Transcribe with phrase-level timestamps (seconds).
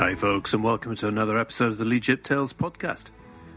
[0.00, 3.10] Hi, folks, and welcome to another episode of the Legit Tales podcast.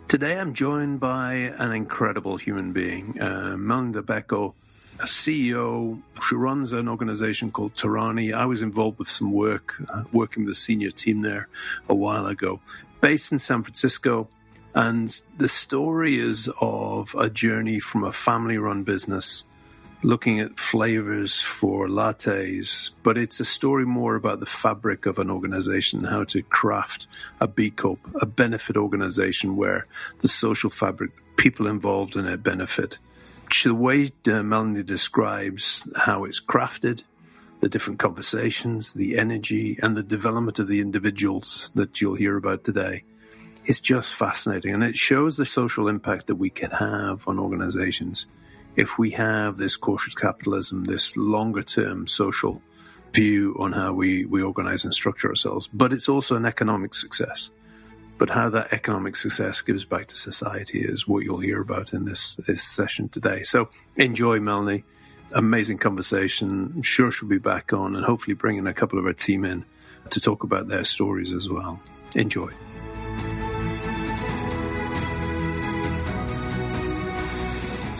[0.10, 4.54] Today I'm joined by an incredible human being, uh, Melanie Dulbecco,
[5.00, 6.02] a CEO.
[6.28, 8.36] She runs an organization called Torani.
[8.36, 11.48] I was involved with some work, uh, working with the senior team there
[11.88, 12.60] a while ago,
[13.00, 14.28] based in San Francisco.
[14.76, 19.46] And the story is of a journey from a family run business
[20.04, 25.30] looking at flavors for lattes, but it's a story more about the fabric of an
[25.30, 27.08] organization, how to craft
[27.40, 29.88] a B Corp, a benefit organization where
[30.22, 32.98] the social fabric, people involved in it benefit.
[33.64, 37.04] The way uh, Melanie describes how it's crafted,
[37.62, 42.64] the different conversations, the energy, and the development of the individuals that you'll hear about
[42.64, 43.04] today
[43.66, 44.74] is just fascinating.
[44.74, 48.26] And it shows the social impact that we can have on organizations
[48.76, 52.62] if we have this conscious capitalism, this longer term social
[53.14, 55.68] view on how we, we organize and structure ourselves.
[55.68, 57.52] But it's also an economic success.
[58.18, 62.06] But how that economic success gives back to society is what you'll hear about in
[62.06, 63.44] this, this session today.
[63.44, 64.84] So enjoy, Melanie.
[65.32, 66.74] Amazing conversation.
[66.76, 69.66] I'm sure she'll be back on and hopefully bringing a couple of her team in
[70.12, 71.82] to talk about their stories as well.
[72.16, 72.52] Enjoy.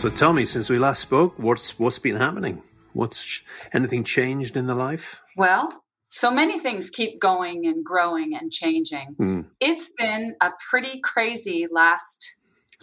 [0.04, 2.62] So tell me, since we last spoke, what's what's been happening?
[2.92, 3.40] What's
[3.72, 5.22] anything changed in the life?
[5.34, 5.70] Well,
[6.10, 9.16] so many things keep going and growing and changing.
[9.18, 9.46] Mm.
[9.60, 12.22] It's been a pretty crazy last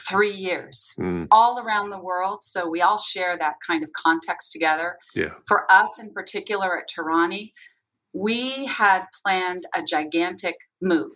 [0.10, 1.28] three years mm.
[1.30, 2.40] all around the world.
[2.42, 4.98] So we all share that kind of context together.
[5.14, 5.36] Yeah.
[5.48, 7.52] For us in particular at Torani,
[8.14, 11.14] we had planned a gigantic move.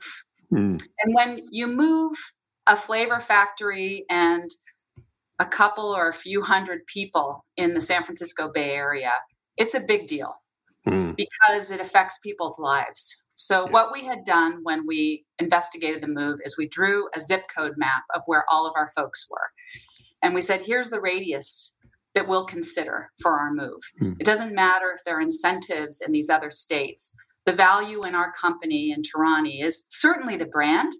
[0.53, 0.79] Mm.
[0.99, 2.15] And when you move
[2.67, 4.51] a flavor factory and
[5.39, 9.11] a couple or a few hundred people in the San Francisco Bay Area,
[9.57, 10.33] it's a big deal
[10.87, 11.15] mm.
[11.15, 13.25] because it affects people's lives.
[13.35, 13.71] So, yeah.
[13.71, 17.73] what we had done when we investigated the move is we drew a zip code
[17.77, 19.49] map of where all of our folks were.
[20.21, 21.75] And we said, here's the radius
[22.13, 23.81] that we'll consider for our move.
[24.01, 24.15] Mm.
[24.19, 27.13] It doesn't matter if there are incentives in these other states.
[27.45, 30.93] The value in our company in Torani is certainly the brand,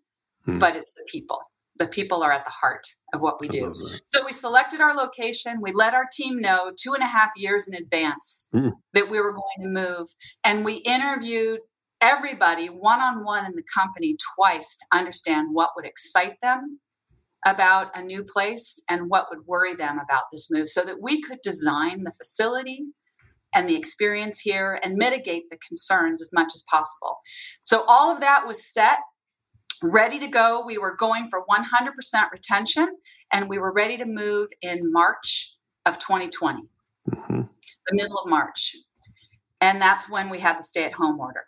[0.46, 0.60] mm.
[0.60, 1.40] but it's the people
[1.78, 3.74] the people are at the heart of what we do.
[4.06, 5.60] So we selected our location.
[5.62, 8.72] We let our team know two and a half years in advance mm.
[8.94, 10.08] that we were going to move.
[10.44, 11.60] And we interviewed
[12.02, 16.80] everybody one on one in the company twice to understand what would excite them
[17.46, 21.22] about a new place and what would worry them about this move so that we
[21.22, 22.84] could design the facility
[23.54, 27.18] and the experience here and mitigate the concerns as much as possible.
[27.64, 29.00] So all of that was set
[29.82, 30.64] ready to go.
[30.66, 32.88] We were going for 100% retention
[33.32, 35.54] and we were ready to move in March
[35.86, 36.62] of 2020,
[37.10, 37.42] mm-hmm.
[37.42, 38.76] the middle of March.
[39.62, 41.46] And that's when we had the stay at home order.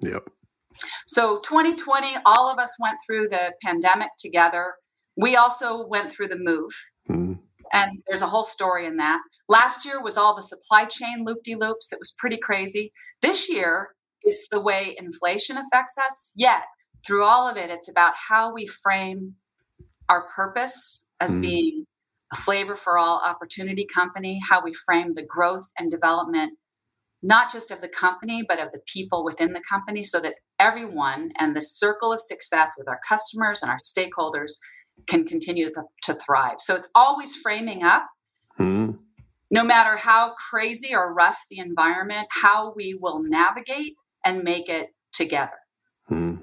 [0.00, 0.28] Yep.
[1.06, 4.74] So 2020, all of us went through the pandemic together.
[5.16, 6.70] We also went through the move.
[7.08, 7.34] Mm-hmm.
[7.72, 9.20] And there's a whole story in that.
[9.48, 11.92] Last year was all the supply chain loop de loops.
[11.92, 12.92] It was pretty crazy.
[13.22, 13.88] This year,
[14.22, 16.32] it's the way inflation affects us.
[16.36, 16.62] Yet,
[17.06, 19.34] through all of it, it's about how we frame
[20.08, 21.40] our purpose as mm.
[21.40, 21.86] being
[22.32, 26.52] a flavor for all opportunity company, how we frame the growth and development,
[27.22, 31.30] not just of the company, but of the people within the company, so that everyone
[31.38, 34.52] and the circle of success with our customers and our stakeholders
[35.06, 36.56] can continue to, to thrive.
[36.60, 38.06] So it's always framing up.
[38.58, 38.98] Mm.
[39.50, 44.88] No matter how crazy or rough the environment, how we will navigate and make it
[45.12, 45.58] together.
[46.10, 46.41] Mm.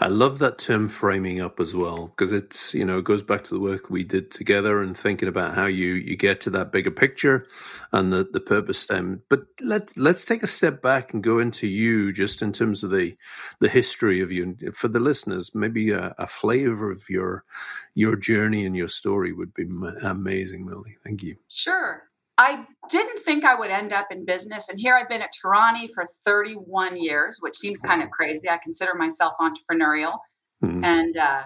[0.00, 3.44] I love that term framing up as well because it's you know it goes back
[3.44, 6.70] to the work we did together and thinking about how you you get to that
[6.72, 7.46] bigger picture
[7.92, 9.22] and the the purpose stem.
[9.28, 12.90] But let let's take a step back and go into you just in terms of
[12.90, 13.16] the
[13.60, 15.54] the history of you for the listeners.
[15.54, 17.44] Maybe a, a flavor of your
[17.94, 19.66] your journey and your story would be
[20.02, 20.96] amazing, Millie.
[21.04, 21.36] Thank you.
[21.48, 22.07] Sure.
[22.38, 24.68] I didn't think I would end up in business.
[24.68, 28.48] And here I've been at Torani for 31 years, which seems kind of crazy.
[28.48, 30.18] I consider myself entrepreneurial.
[30.64, 30.84] Mm-hmm.
[30.84, 31.42] And uh,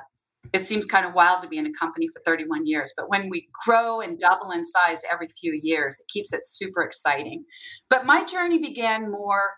[0.53, 2.93] it seems kind of wild to be in a company for 31 years.
[2.95, 6.83] But when we grow and double in size every few years, it keeps it super
[6.83, 7.45] exciting.
[7.89, 9.51] But my journey began more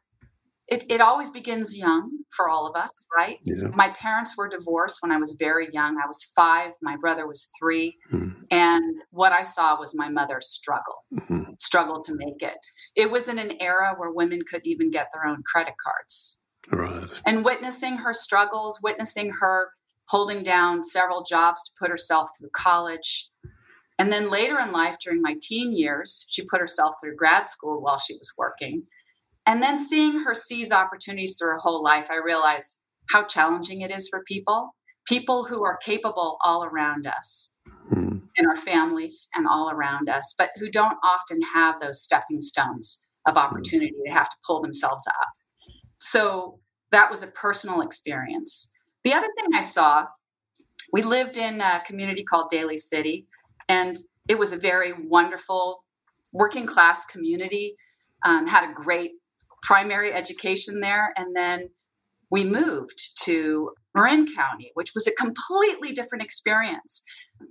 [0.68, 3.38] it, it always begins young for all of us, right?
[3.44, 3.68] Yeah.
[3.74, 5.98] My parents were divorced when I was very young.
[6.02, 8.30] I was five, my brother was 3 mm-hmm.
[8.50, 11.52] And what I saw was my mother struggle, mm-hmm.
[11.58, 12.58] struggle to make it.
[12.96, 16.40] It was in an era where women couldn't even get their own credit cards.
[16.70, 17.10] Right.
[17.26, 19.70] And witnessing her struggles, witnessing her
[20.08, 23.30] holding down several jobs to put herself through college.
[23.98, 27.80] And then later in life, during my teen years, she put herself through grad school
[27.80, 28.82] while she was working.
[29.46, 32.80] And then seeing her seize opportunities through her whole life, I realized
[33.10, 34.74] how challenging it is for people,
[35.06, 37.56] people who are capable all around us,
[37.92, 38.22] mm.
[38.36, 43.08] in our families and all around us, but who don't often have those stepping stones
[43.26, 44.08] of opportunity mm.
[44.08, 45.28] to have to pull themselves up.
[45.98, 46.60] So
[46.90, 48.72] that was a personal experience.
[49.04, 50.06] The other thing I saw,
[50.92, 53.26] we lived in a community called Daly City,
[53.68, 53.98] and
[54.28, 55.84] it was a very wonderful
[56.32, 57.76] working class community.
[58.24, 59.12] Um, had a great
[59.64, 61.68] primary education there, and then
[62.30, 67.02] we moved to Marin County, which was a completely different experience.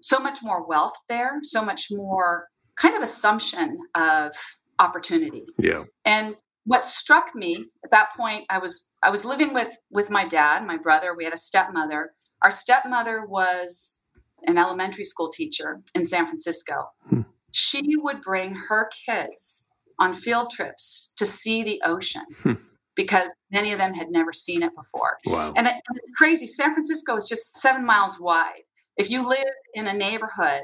[0.01, 4.31] So much more wealth there, so much more kind of assumption of
[4.80, 5.44] opportunity.
[5.57, 5.83] Yeah.
[6.06, 10.25] And what struck me at that point, I was I was living with with my
[10.27, 11.13] dad, my brother.
[11.16, 12.13] We had a stepmother.
[12.42, 14.07] Our stepmother was
[14.45, 16.89] an elementary school teacher in San Francisco.
[17.09, 17.21] Hmm.
[17.51, 22.24] She would bring her kids on field trips to see the ocean.
[22.42, 22.54] Hmm
[22.95, 25.18] because many of them had never seen it before.
[25.25, 25.54] Wow.
[25.56, 26.48] And, it, and it's crazy.
[26.48, 28.62] San Francisco is just seven miles wide.
[28.98, 30.63] If you live in a neighborhood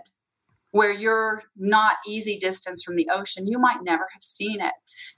[0.72, 4.74] where you're not easy distance from the ocean, you might never have seen it.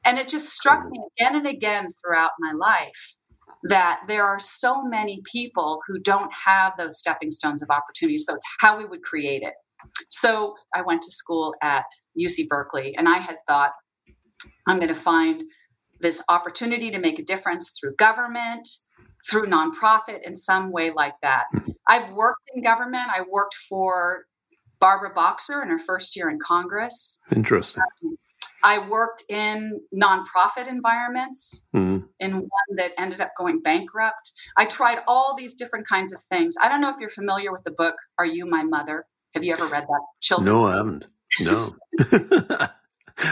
[0.05, 3.17] And it just struck me again and again throughout my life
[3.63, 8.17] that there are so many people who don't have those stepping stones of opportunity.
[8.17, 9.53] So it's how we would create it.
[10.09, 11.85] So I went to school at
[12.19, 13.71] UC Berkeley and I had thought,
[14.67, 15.43] I'm going to find
[15.99, 18.67] this opportunity to make a difference through government,
[19.29, 21.45] through nonprofit in some way like that.
[21.55, 21.71] Mm-hmm.
[21.87, 23.07] I've worked in government.
[23.13, 24.25] I worked for
[24.79, 27.19] Barbara Boxer in her first year in Congress.
[27.35, 27.83] Interesting.
[28.03, 28.17] Um,
[28.63, 32.05] I worked in nonprofit environments, mm-hmm.
[32.19, 34.31] in one that ended up going bankrupt.
[34.57, 36.55] I tried all these different kinds of things.
[36.61, 39.53] I don't know if you're familiar with the book "Are You My Mother." Have you
[39.53, 40.01] ever read that?
[40.19, 40.73] Children's no, book?
[40.73, 41.05] I haven't.
[41.39, 42.67] No.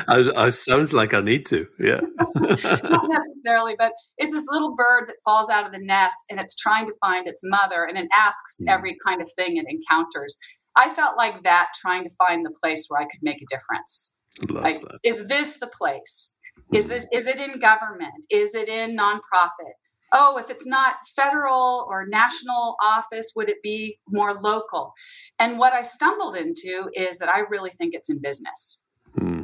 [0.07, 1.67] I, I, sounds like I need to.
[1.79, 2.01] Yeah.
[2.35, 6.55] Not necessarily, but it's this little bird that falls out of the nest and it's
[6.55, 8.71] trying to find its mother and it asks mm.
[8.71, 10.37] every kind of thing it encounters.
[10.75, 14.19] I felt like that trying to find the place where I could make a difference.
[14.49, 14.99] Love like, that.
[15.03, 16.37] is this the place?
[16.73, 18.13] Is this is it in government?
[18.29, 19.73] Is it in nonprofit?
[20.13, 24.93] Oh, if it's not federal or national office, would it be more local?
[25.37, 28.85] And what I stumbled into is that I really think it's in business.
[29.17, 29.43] Hmm.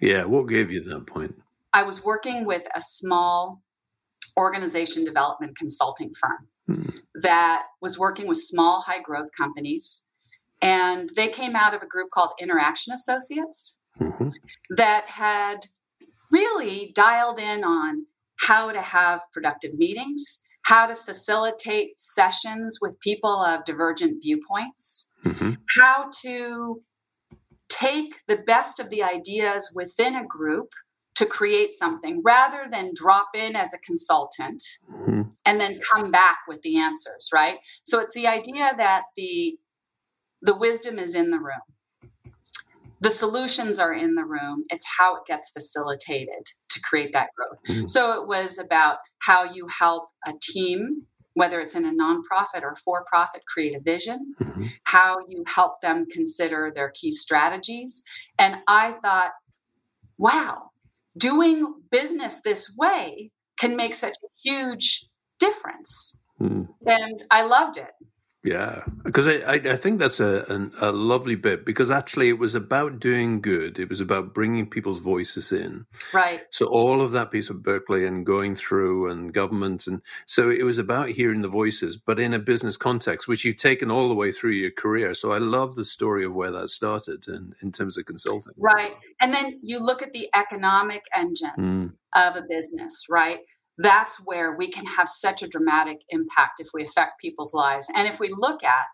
[0.00, 1.34] Yeah, what gave you that point?
[1.72, 3.62] I was working with a small
[4.38, 6.90] organization development consulting firm hmm.
[7.22, 10.06] that was working with small high growth companies
[10.62, 14.28] and they came out of a group called Interaction Associates mm-hmm.
[14.76, 15.66] that had
[16.30, 18.06] really dialed in on
[18.36, 25.52] how to have productive meetings, how to facilitate sessions with people of divergent viewpoints, mm-hmm.
[25.76, 26.82] how to
[27.68, 30.68] take the best of the ideas within a group
[31.16, 35.22] to create something rather than drop in as a consultant mm-hmm.
[35.44, 37.56] and then come back with the answers, right?
[37.84, 39.56] So it's the idea that the
[40.42, 42.22] the wisdom is in the room.
[43.00, 44.64] The solutions are in the room.
[44.68, 47.58] It's how it gets facilitated to create that growth.
[47.68, 47.86] Mm-hmm.
[47.88, 51.02] So it was about how you help a team,
[51.36, 54.64] whether it's in a nonprofit or for profit, create a vision, mm-hmm.
[54.84, 58.02] how you help them consider their key strategies.
[58.38, 59.32] And I thought,
[60.16, 60.70] wow,
[61.18, 65.04] doing business this way can make such a huge
[65.38, 66.24] difference.
[66.40, 66.68] Mm.
[66.86, 67.92] And I loved it.
[68.46, 73.00] Yeah, because I, I, think that's a, a lovely bit because actually it was about
[73.00, 73.80] doing good.
[73.80, 75.84] It was about bringing people's voices in.
[76.12, 76.42] Right.
[76.50, 80.62] So all of that piece of Berkeley and going through and government and so it
[80.62, 84.14] was about hearing the voices, but in a business context, which you've taken all the
[84.14, 85.12] way through your career.
[85.14, 88.52] So I love the story of where that started in, in terms of consulting.
[88.56, 88.92] Right.
[89.20, 91.92] And then you look at the economic engine mm.
[92.14, 93.40] of a business, right?
[93.78, 97.86] That's where we can have such a dramatic impact if we affect people's lives.
[97.94, 98.88] And if we look at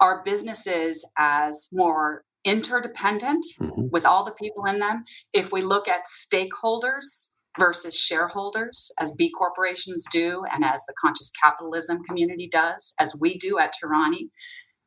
[0.00, 3.88] our businesses as more interdependent mm-hmm.
[3.90, 9.30] with all the people in them, if we look at stakeholders versus shareholders, as B
[9.36, 14.28] corporations do, and as the conscious capitalism community does, as we do at Torani,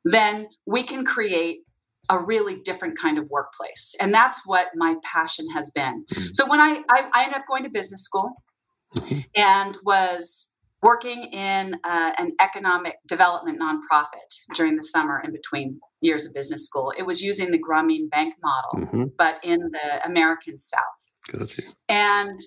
[0.06, 1.60] then we can create
[2.10, 3.96] a really different kind of workplace.
[4.00, 6.04] And that's what my passion has been.
[6.14, 6.30] Mm-hmm.
[6.34, 8.32] So when I, I, I ended up going to business school,
[8.96, 9.20] mm-hmm.
[9.36, 16.26] and was working in uh, an economic development nonprofit during the summer in between years
[16.26, 16.92] of business school.
[16.98, 19.04] It was using the Grameen Bank model, mm-hmm.
[19.18, 20.82] but in the American South.
[21.32, 21.62] Gotcha.
[21.88, 22.40] And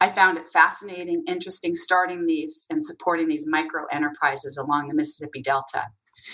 [0.00, 5.40] I found it fascinating, interesting, starting these and supporting these micro enterprises along the Mississippi
[5.40, 5.84] Delta.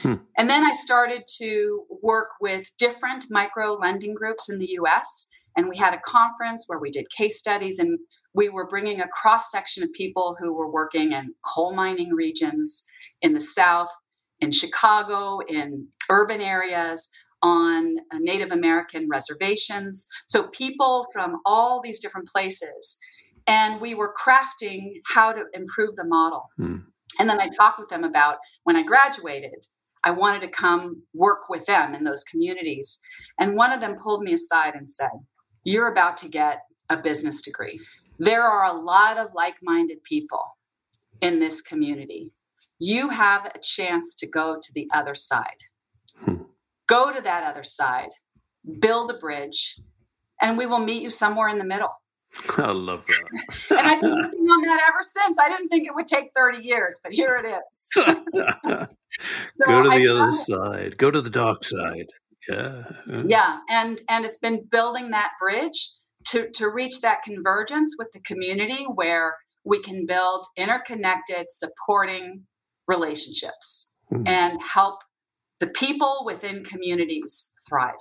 [0.02, 0.14] Hmm.
[0.36, 5.28] And then I started to work with different micro lending groups in the US.
[5.56, 7.98] And we had a conference where we did case studies and
[8.34, 12.84] we were bringing a cross section of people who were working in coal mining regions
[13.22, 13.90] in the South,
[14.40, 17.08] in Chicago, in urban areas,
[17.42, 20.06] on uh, Native American reservations.
[20.26, 22.98] So people from all these different places.
[23.46, 26.44] And we were crafting how to improve the model.
[26.56, 26.76] Hmm.
[27.18, 29.66] And then I talked with them about when I graduated,
[30.04, 32.98] I wanted to come work with them in those communities.
[33.38, 35.10] And one of them pulled me aside and said,
[35.64, 37.80] You're about to get a business degree.
[38.20, 40.44] There are a lot of like minded people
[41.22, 42.30] in this community.
[42.78, 45.56] You have a chance to go to the other side.
[46.18, 46.42] Hmm.
[46.86, 48.10] Go to that other side,
[48.78, 49.74] build a bridge,
[50.42, 51.92] and we will meet you somewhere in the middle.
[52.58, 53.44] I love that.
[53.70, 55.38] and I've been working on that ever since.
[55.38, 57.88] I didn't think it would take 30 years, but here it is.
[57.94, 60.98] so Go to the I other side.
[60.98, 62.10] Go to the dark side.
[62.50, 62.82] Yeah.
[63.24, 63.60] Yeah.
[63.70, 65.90] And and it's been building that bridge
[66.28, 72.44] to, to reach that convergence with the community where we can build interconnected, supporting
[72.86, 74.26] relationships mm-hmm.
[74.26, 75.00] and help
[75.60, 77.94] the people within communities thrive.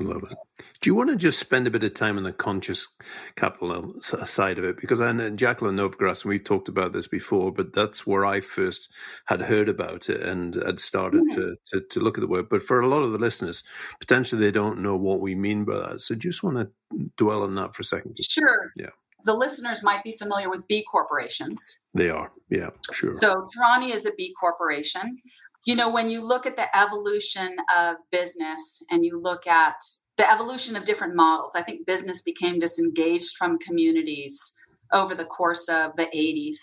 [0.00, 0.36] Love it.
[0.80, 2.88] Do you want to just spend a bit of time on the conscious
[3.36, 4.76] capital side of it?
[4.80, 8.40] Because I know Jacqueline Novogratz, and we've talked about this before, but that's where I
[8.40, 8.90] first
[9.26, 11.40] had heard about it and had started mm-hmm.
[11.40, 12.50] to, to, to look at the work.
[12.50, 13.64] But for a lot of the listeners,
[14.00, 16.00] potentially they don't know what we mean by that.
[16.00, 16.70] So do you just want to
[17.16, 18.16] dwell on that for a second.
[18.20, 18.72] Sure.
[18.76, 18.90] Yeah.
[19.24, 21.78] The listeners might be familiar with B corporations.
[21.94, 23.12] They are, yeah, sure.
[23.12, 25.16] So Torani is a B corporation
[25.64, 29.76] you know, when you look at the evolution of business and you look at
[30.16, 34.54] the evolution of different models, I think business became disengaged from communities
[34.92, 36.58] over the course of the 80s.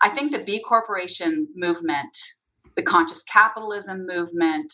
[0.00, 2.16] I think the B Corporation movement,
[2.74, 4.72] the conscious capitalism movement,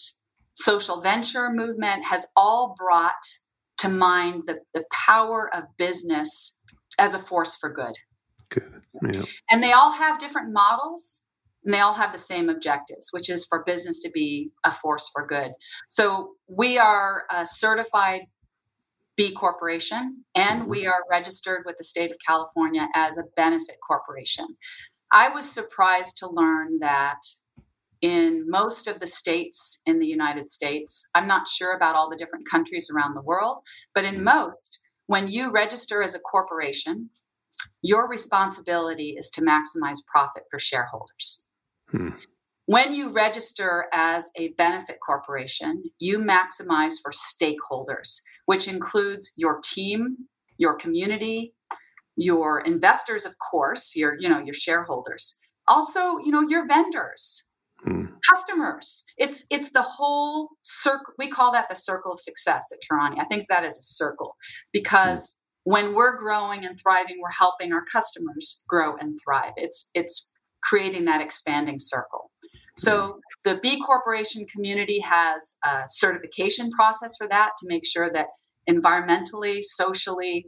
[0.55, 3.13] social venture movement has all brought
[3.79, 6.63] to mind the, the power of business
[6.99, 7.95] as a force for good.
[8.51, 8.83] Good.
[9.13, 9.25] Yeah.
[9.51, 11.28] And they all have different models,
[11.65, 15.11] and they all have the same objectives, which is for business to be a force
[15.13, 15.53] for good.
[15.89, 18.23] So we are a certified
[19.17, 24.47] B corporation and we are registered with the state of California as a benefit corporation.
[25.13, 27.19] I was surprised to learn that
[28.01, 32.17] in most of the states in the United States, I'm not sure about all the
[32.17, 33.59] different countries around the world,
[33.95, 37.11] but in most, when you register as a corporation,
[37.83, 41.48] your responsibility is to maximize profit for shareholders.
[41.91, 42.11] Hmm.
[42.67, 50.19] When you register as a benefit corporation, you maximize for stakeholders, which includes your team,
[50.59, 51.55] your community,
[52.17, 57.43] your investors, of course, your you know your shareholders, also you know your vendors,
[57.85, 58.05] hmm.
[58.29, 59.03] customers.
[59.17, 61.15] It's it's the whole circle.
[61.17, 63.19] We call that the circle of success at Torani.
[63.19, 64.37] I think that is a circle
[64.73, 65.21] because.
[65.21, 65.45] Hmm.
[65.65, 69.53] When we're growing and thriving, we're helping our customers grow and thrive.
[69.59, 70.33] It's it's
[70.69, 72.31] creating that expanding circle.
[72.77, 73.19] So mm-hmm.
[73.45, 78.27] the B Corporation community has a certification process for that to make sure that
[78.69, 80.47] environmentally, socially,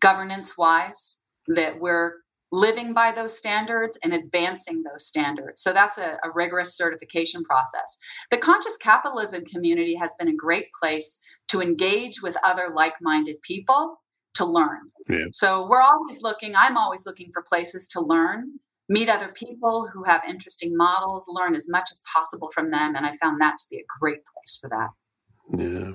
[0.00, 2.14] governance wise, that we're
[2.52, 5.62] living by those standards and advancing those standards.
[5.62, 7.98] So that's a, a, rigorous certification process.
[8.30, 11.18] The conscious capitalism community has been a great place
[11.48, 14.00] to engage with other like minded people
[14.34, 14.78] to learn.
[15.08, 15.26] Yeah.
[15.32, 18.52] So we're always looking, I'm always looking for places to learn
[18.88, 22.94] meet other people who have interesting models, learn as much as possible from them.
[22.96, 25.62] And I found that to be a great place for that.
[25.62, 25.92] Yeah.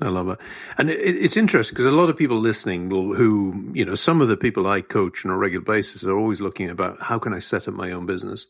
[0.00, 0.40] I love it,
[0.76, 4.20] and it, it's interesting because a lot of people listening will, who you know, some
[4.20, 7.32] of the people I coach on a regular basis are always looking about how can
[7.32, 8.48] I set up my own business,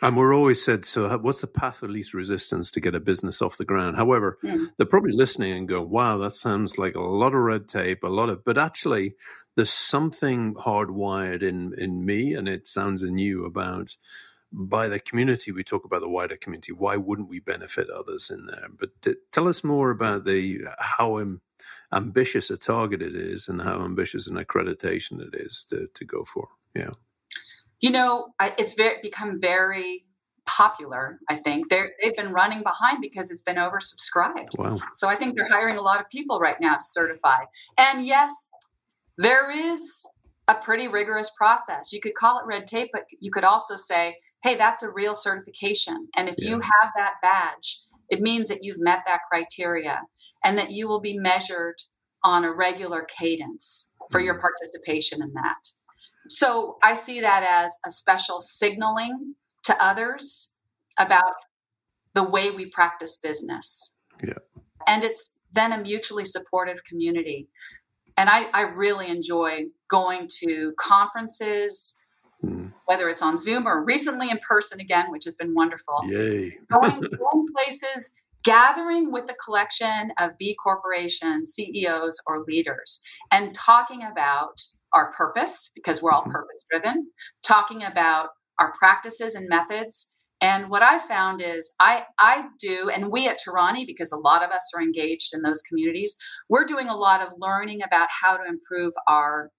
[0.00, 3.42] and we're always said, so what's the path of least resistance to get a business
[3.42, 3.96] off the ground?
[3.96, 4.68] However, mm.
[4.78, 8.08] they're probably listening and go, wow, that sounds like a lot of red tape, a
[8.08, 9.16] lot of, but actually,
[9.56, 13.96] there's something hardwired in in me, and it sounds in you about
[14.52, 15.52] by the community.
[15.52, 16.72] We talk about the wider community.
[16.72, 18.68] Why wouldn't we benefit others in there?
[18.78, 21.24] But t- tell us more about the how
[21.92, 26.24] ambitious a target it is, and how ambitious an accreditation it is to to go
[26.24, 26.48] for.
[26.74, 26.90] Yeah,
[27.80, 30.04] you know, I, it's very become very
[30.46, 31.20] popular.
[31.28, 34.58] I think they they've been running behind because it's been oversubscribed.
[34.58, 34.78] Wow.
[34.92, 37.44] So I think they're hiring a lot of people right now to certify.
[37.78, 38.50] And yes,
[39.18, 40.04] there is
[40.48, 41.92] a pretty rigorous process.
[41.92, 45.14] You could call it red tape, but you could also say, hey, that's a real
[45.14, 46.08] certification.
[46.16, 46.50] And if yeah.
[46.50, 47.80] you have that badge,
[48.10, 50.02] it means that you've met that criteria
[50.44, 51.76] and that you will be measured
[52.22, 54.40] on a regular cadence for your mm.
[54.40, 55.68] participation in that.
[56.28, 60.50] So I see that as a special signaling to others
[60.98, 61.34] about
[62.14, 63.98] the way we practice business.
[64.22, 64.34] Yeah.
[64.86, 67.48] And it's then a mutually supportive community
[68.16, 71.94] And I, I really enjoy going to conferences,
[72.44, 72.72] mm.
[72.86, 76.00] whether it's on Zoom or recently in person again, which has been wonderful.
[76.06, 76.56] Yay.
[76.72, 83.00] going, going places, gathering with a collection of B corporation CEOs or leaders
[83.32, 84.60] and talking about
[84.92, 86.32] our purpose, because we're all mm-hmm.
[86.32, 87.08] purpose driven,
[87.42, 88.28] talking about
[88.60, 90.13] our practices and methods.
[90.44, 94.44] And what I found is I, I do, and we at Torani, because a lot
[94.44, 96.14] of us are engaged in those communities,
[96.50, 99.50] we're doing a lot of learning about how to improve our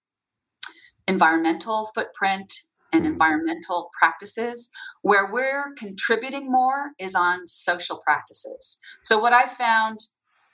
[1.08, 2.54] environmental footprint
[2.92, 3.14] and mm-hmm.
[3.14, 4.70] environmental practices.
[5.02, 8.78] Where we're contributing more is on social practices.
[9.02, 9.98] So, what I found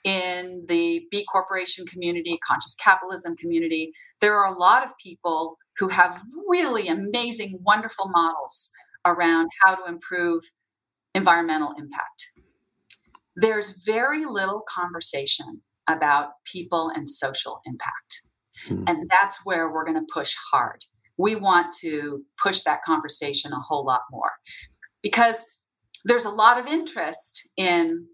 [0.03, 5.89] in the B Corporation community, conscious capitalism community, there are a lot of people who
[5.89, 8.71] have really amazing, wonderful models
[9.05, 10.43] around how to improve
[11.15, 12.25] environmental impact.
[13.35, 18.21] There's very little conversation about people and social impact.
[18.67, 18.83] Hmm.
[18.87, 20.83] And that's where we're going to push hard.
[21.17, 24.31] We want to push that conversation a whole lot more
[25.01, 25.43] because
[26.05, 28.07] there's a lot of interest in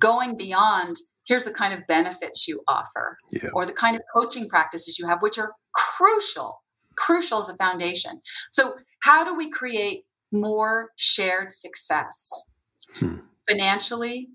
[0.00, 3.50] going beyond here's the kind of benefits you offer yeah.
[3.52, 6.62] or the kind of coaching practices you have which are crucial
[6.96, 8.20] crucial as a foundation
[8.50, 12.28] so how do we create more shared success
[12.98, 13.16] hmm.
[13.48, 14.28] financially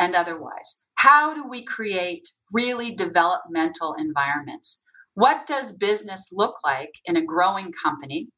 [0.00, 0.84] and otherwise.
[0.94, 4.84] How do we create really developmental environments?
[5.14, 8.28] What does business look like in a growing company?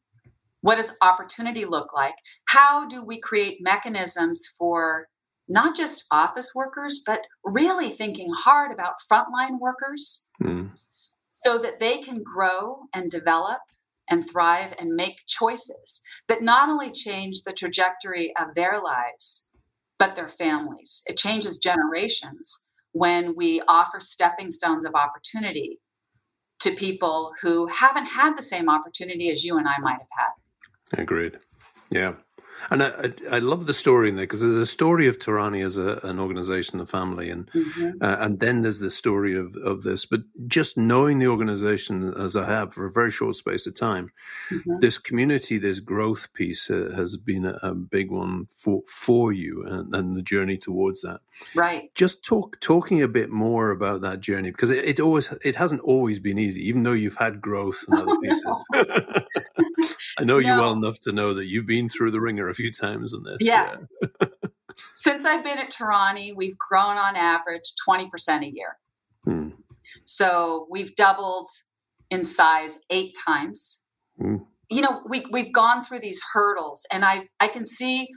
[0.61, 2.15] What does opportunity look like?
[2.47, 5.09] How do we create mechanisms for
[5.49, 10.29] not just office workers, but really thinking hard about frontline workers?
[10.43, 10.73] Mm.
[11.33, 13.61] so that they can grow and develop
[14.11, 19.51] and thrive and make choices that not only change the trajectory of their lives,
[19.99, 21.03] but their families.
[21.07, 25.81] It changes generations when we offer stepping stones of opportunity
[26.61, 31.01] to people who haven't had the same opportunity as you and I might have had.
[31.01, 31.39] Agreed.
[31.91, 32.15] Yeah.
[32.71, 35.77] And I, I, love the story in there because there's a story of Torani as
[35.77, 38.03] a, an organization, a family, and mm-hmm.
[38.03, 40.05] uh, and then there's the story of, of this.
[40.05, 44.11] But just knowing the organization as I have for a very short space of time,
[44.51, 44.77] mm-hmm.
[44.81, 49.65] this community, this growth piece uh, has been a, a, big one for for you
[49.65, 51.21] and, and, the journey towards that.
[51.55, 51.95] Right.
[51.95, 55.81] Just talk talking a bit more about that journey because it, it always it hasn't
[55.83, 58.65] always been easy, even though you've had growth and other pieces.
[60.19, 60.55] I know no.
[60.55, 63.23] you well enough to know that you've been through the wringer a few times in
[63.23, 63.39] this.
[63.41, 63.87] Yes.
[64.01, 64.29] Yeah.
[64.95, 68.77] Since I've been at Torani, we've grown on average 20% a year.
[69.25, 69.49] Hmm.
[70.05, 71.49] So we've doubled
[72.11, 73.85] in size eight times.
[74.21, 74.37] Hmm.
[74.71, 78.09] You know, we, we've gone through these hurdles, and I, I can see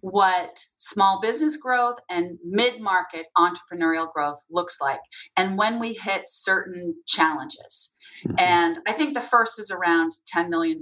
[0.00, 5.00] what small business growth and mid market entrepreneurial growth looks like,
[5.36, 7.96] and when we hit certain challenges.
[8.26, 8.38] Mm-hmm.
[8.38, 10.80] And I think the first is around $10 million.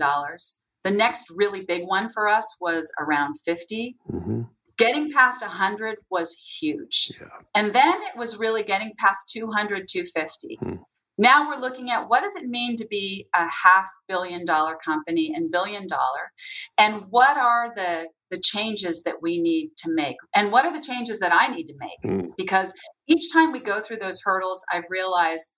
[0.85, 3.97] The next really big one for us was around 50.
[4.11, 4.43] Mm-hmm.
[4.79, 7.11] Getting past 100 was huge.
[7.19, 7.27] Yeah.
[7.55, 10.59] And then it was really getting past 200, 250.
[10.63, 10.79] Mm.
[11.19, 15.33] Now we're looking at what does it mean to be a half billion dollar company
[15.35, 16.31] and billion dollar
[16.79, 20.85] and what are the the changes that we need to make and what are the
[20.85, 22.29] changes that I need to make mm.
[22.37, 22.73] because
[23.07, 25.56] each time we go through those hurdles I've realized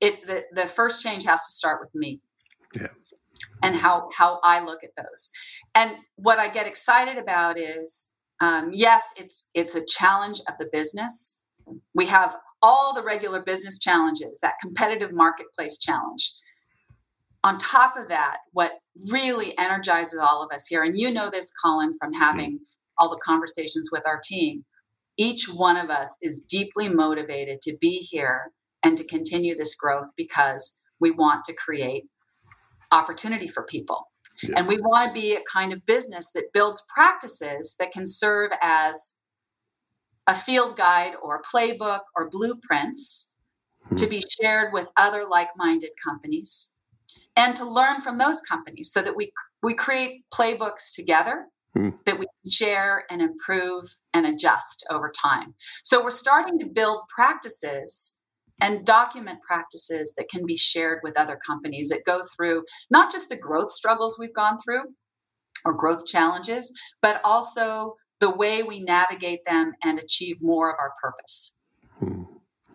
[0.00, 2.20] it the, the first change has to start with me.
[2.74, 2.88] Yeah.
[3.62, 5.30] And how how i look at those.
[5.74, 10.68] And what i get excited about is um, yes it's it's a challenge of the
[10.72, 11.42] business.
[11.94, 16.32] We have all the regular business challenges that competitive marketplace challenge.
[17.44, 18.72] On top of that what
[19.08, 22.64] really energizes all of us here and you know this colin from having mm-hmm.
[22.98, 24.64] all the conversations with our team
[25.16, 28.52] each one of us is deeply motivated to be here
[28.86, 32.04] and to continue this growth because we want to create
[32.92, 34.06] opportunity for people.
[34.44, 34.54] Yeah.
[34.58, 38.52] And we want to be a kind of business that builds practices that can serve
[38.62, 39.16] as
[40.28, 43.32] a field guide or a playbook or blueprints
[43.88, 43.96] hmm.
[43.96, 46.78] to be shared with other like-minded companies
[47.34, 49.32] and to learn from those companies so that we
[49.64, 51.90] we create playbooks together hmm.
[52.04, 55.54] that we share and improve and adjust over time.
[55.82, 58.15] So we're starting to build practices
[58.60, 63.28] and document practices that can be shared with other companies that go through not just
[63.28, 64.82] the growth struggles we've gone through
[65.64, 70.92] or growth challenges, but also the way we navigate them and achieve more of our
[71.02, 71.62] purpose.
[71.98, 72.22] Hmm.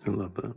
[0.08, 0.54] I love that.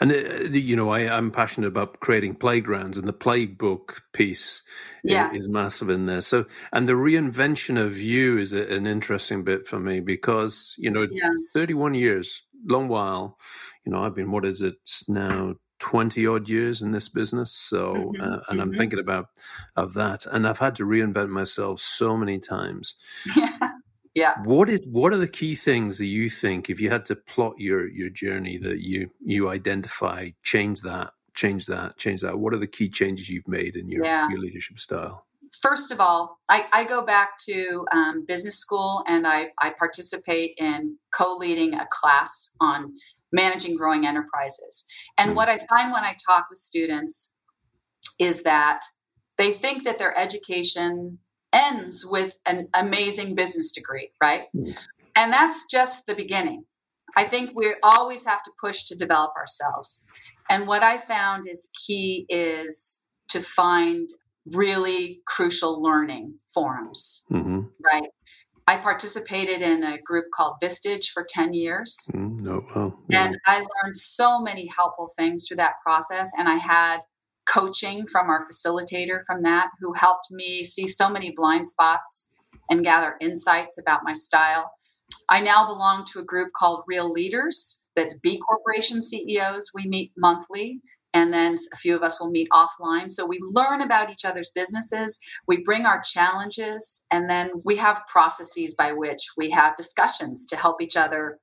[0.00, 0.14] And uh,
[0.50, 4.62] you know, I, am passionate about creating playgrounds, and the playbook piece
[5.04, 5.30] yeah.
[5.30, 6.20] is, is, massive in there.
[6.20, 10.90] So, and the reinvention of you is a, an interesting bit for me because you
[10.90, 11.30] know, yeah.
[11.52, 13.38] 31 years long while.
[13.84, 14.76] You know, I've been what is it
[15.08, 18.76] now 20 odd years in this business so mm-hmm, uh, and i'm mm-hmm.
[18.76, 19.28] thinking about
[19.76, 22.96] of that and i've had to reinvent myself so many times
[23.34, 23.69] yeah
[24.14, 27.14] yeah what is what are the key things that you think if you had to
[27.14, 32.52] plot your your journey that you you identify change that change that change that what
[32.52, 34.28] are the key changes you've made in your, yeah.
[34.28, 35.24] your leadership style
[35.62, 40.54] first of all i, I go back to um, business school and I, I participate
[40.58, 42.92] in co-leading a class on
[43.32, 44.86] managing growing enterprises.
[45.18, 45.34] And mm.
[45.34, 47.36] what I find when I talk with students
[48.18, 48.82] is that
[49.38, 51.18] they think that their education
[51.52, 54.44] ends with an amazing business degree, right?
[54.54, 54.76] Mm.
[55.16, 56.64] And that's just the beginning.
[57.16, 60.06] I think we always have to push to develop ourselves.
[60.48, 64.08] And what I found is key is to find
[64.46, 67.60] really crucial learning forums, mm-hmm.
[67.84, 68.10] right?
[68.66, 72.08] I participated in a group called Vistage for 10 years.
[72.14, 73.24] Mm, oh, yeah.
[73.24, 76.30] And I learned so many helpful things through that process.
[76.38, 76.98] And I had
[77.50, 82.32] coaching from our facilitator from that who helped me see so many blind spots
[82.70, 84.70] and gather insights about my style.
[85.28, 89.70] I now belong to a group called Real Leaders that's B Corporation CEOs.
[89.74, 90.80] We meet monthly
[91.12, 93.10] and then a few of us will meet offline.
[93.10, 98.06] So we learn about each other's businesses, we bring our challenges, and then we have
[98.06, 101.38] processes by which we have discussions to help each other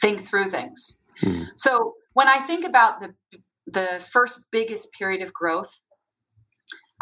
[0.00, 1.04] think through things.
[1.20, 1.44] Hmm.
[1.56, 3.14] So when I think about the
[3.66, 5.72] the first biggest period of growth,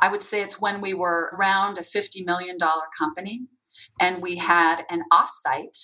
[0.01, 2.57] I would say it's when we were around a $50 million
[2.99, 3.43] company
[4.01, 5.79] and we had an offsite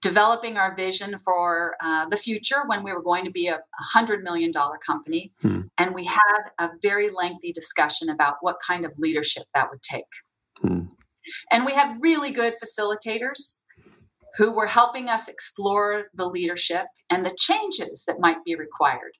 [0.00, 3.60] developing our vision for uh, the future when we were going to be a
[3.94, 4.52] $100 million
[4.84, 5.32] company.
[5.40, 5.60] Hmm.
[5.78, 10.04] And we had a very lengthy discussion about what kind of leadership that would take.
[10.60, 10.86] Hmm.
[11.52, 13.62] And we had really good facilitators
[14.36, 19.12] who were helping us explore the leadership and the changes that might be required.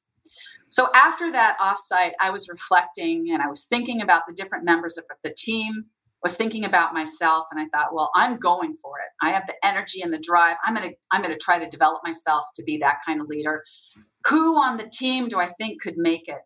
[0.72, 4.96] So after that offsite, I was reflecting and I was thinking about the different members
[4.96, 5.84] of the team
[6.22, 9.10] was thinking about myself and I thought, well, I'm going for it.
[9.20, 10.56] I have the energy and the drive.
[10.64, 13.28] I'm going to I'm going to try to develop myself to be that kind of
[13.28, 13.62] leader.
[14.28, 16.40] Who on the team do I think could make it?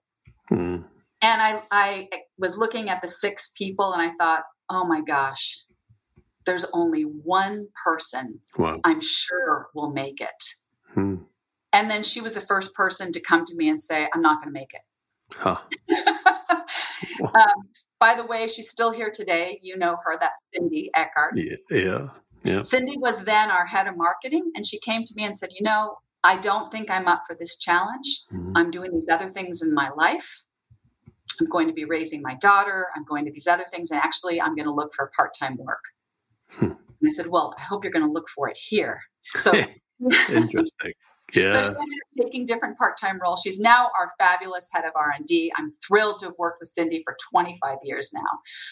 [0.48, 0.78] Hmm.
[1.22, 5.56] And I I was looking at the six people and I thought, "Oh my gosh.
[6.46, 8.80] There's only one person wow.
[8.82, 10.44] I'm sure will make it."
[10.94, 11.16] Hmm.
[11.76, 14.40] And then she was the first person to come to me and say, "I'm not
[14.40, 14.80] going to make it."
[15.34, 15.58] Huh.
[17.34, 17.68] um,
[18.00, 19.60] by the way, she's still here today.
[19.62, 20.16] You know her.
[20.18, 21.36] That's Cindy Eckhart.
[21.36, 22.08] Yeah, yeah,
[22.44, 22.62] yeah.
[22.62, 25.64] Cindy was then our head of marketing, and she came to me and said, "You
[25.64, 28.22] know, I don't think I'm up for this challenge.
[28.32, 28.52] Mm-hmm.
[28.56, 30.44] I'm doing these other things in my life.
[31.38, 32.86] I'm going to be raising my daughter.
[32.96, 35.84] I'm going to these other things, and actually, I'm going to look for part-time work."
[36.52, 36.64] Hmm.
[37.00, 39.02] And I said, "Well, I hope you're going to look for it here."
[39.34, 39.52] So
[40.30, 40.94] interesting.
[41.34, 41.48] Yeah.
[41.48, 43.40] So she ended up taking different part-time roles.
[43.42, 45.52] She's now our fabulous head of R&D.
[45.56, 48.20] I'm thrilled to have worked with Cindy for 25 years now.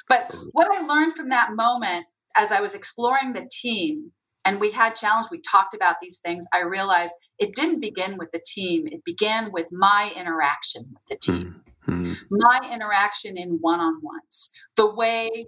[0.09, 4.11] But what I learned from that moment as I was exploring the team
[4.45, 8.31] and we had challenge, we talked about these things, I realized it didn't begin with
[8.33, 8.87] the team.
[8.87, 11.61] It began with my interaction with the team.
[11.89, 12.15] Mm-hmm.
[12.31, 14.51] My interaction in one-on-ones.
[14.77, 15.47] The way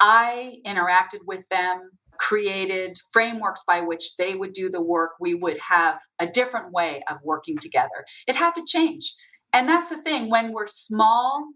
[0.00, 1.90] I interacted with them,
[2.22, 7.02] created frameworks by which they would do the work, we would have a different way
[7.10, 8.06] of working together.
[8.28, 9.12] It had to change.
[9.52, 11.48] And that's the thing when we're small,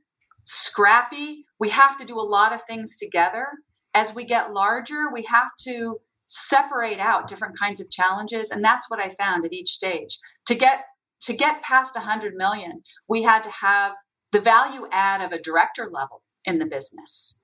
[0.44, 3.46] scrappy, we have to do a lot of things together.
[3.94, 8.90] As we get larger, we have to separate out different kinds of challenges and that's
[8.90, 10.18] what I found at each stage.
[10.48, 10.84] To get
[11.22, 13.92] to get past 100 million, we had to have
[14.32, 17.35] the value add of a director level in the business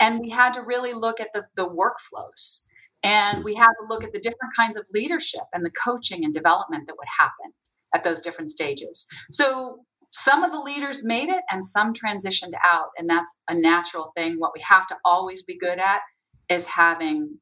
[0.00, 2.66] and we had to really look at the, the workflows.
[3.02, 6.32] And we had to look at the different kinds of leadership and the coaching and
[6.32, 7.52] development that would happen
[7.94, 9.06] at those different stages.
[9.30, 12.88] So some of the leaders made it and some transitioned out.
[12.96, 14.36] And that's a natural thing.
[14.38, 16.00] What we have to always be good at
[16.48, 17.38] is having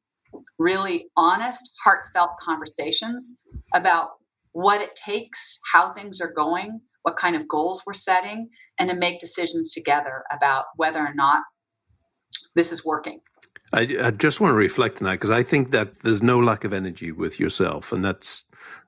[0.59, 3.42] really honest, heartfelt conversations
[3.75, 4.11] about
[4.53, 8.97] what it takes, how things are going, what kind of goals we're setting, and to
[8.97, 11.42] make decisions together about whether or not
[12.55, 13.21] this is working.
[13.73, 16.64] I, I just want to reflect on that because I think that there's no lack
[16.64, 18.45] of energy with yourself, and that's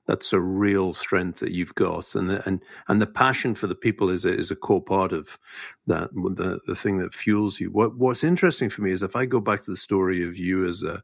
[0.07, 3.75] that's a real strength that you've got, and the, and and the passion for the
[3.75, 5.39] people is a, is a core part of
[5.87, 6.11] that.
[6.13, 7.71] The the thing that fuels you.
[7.71, 10.67] What what's interesting for me is if I go back to the story of you
[10.67, 11.03] as a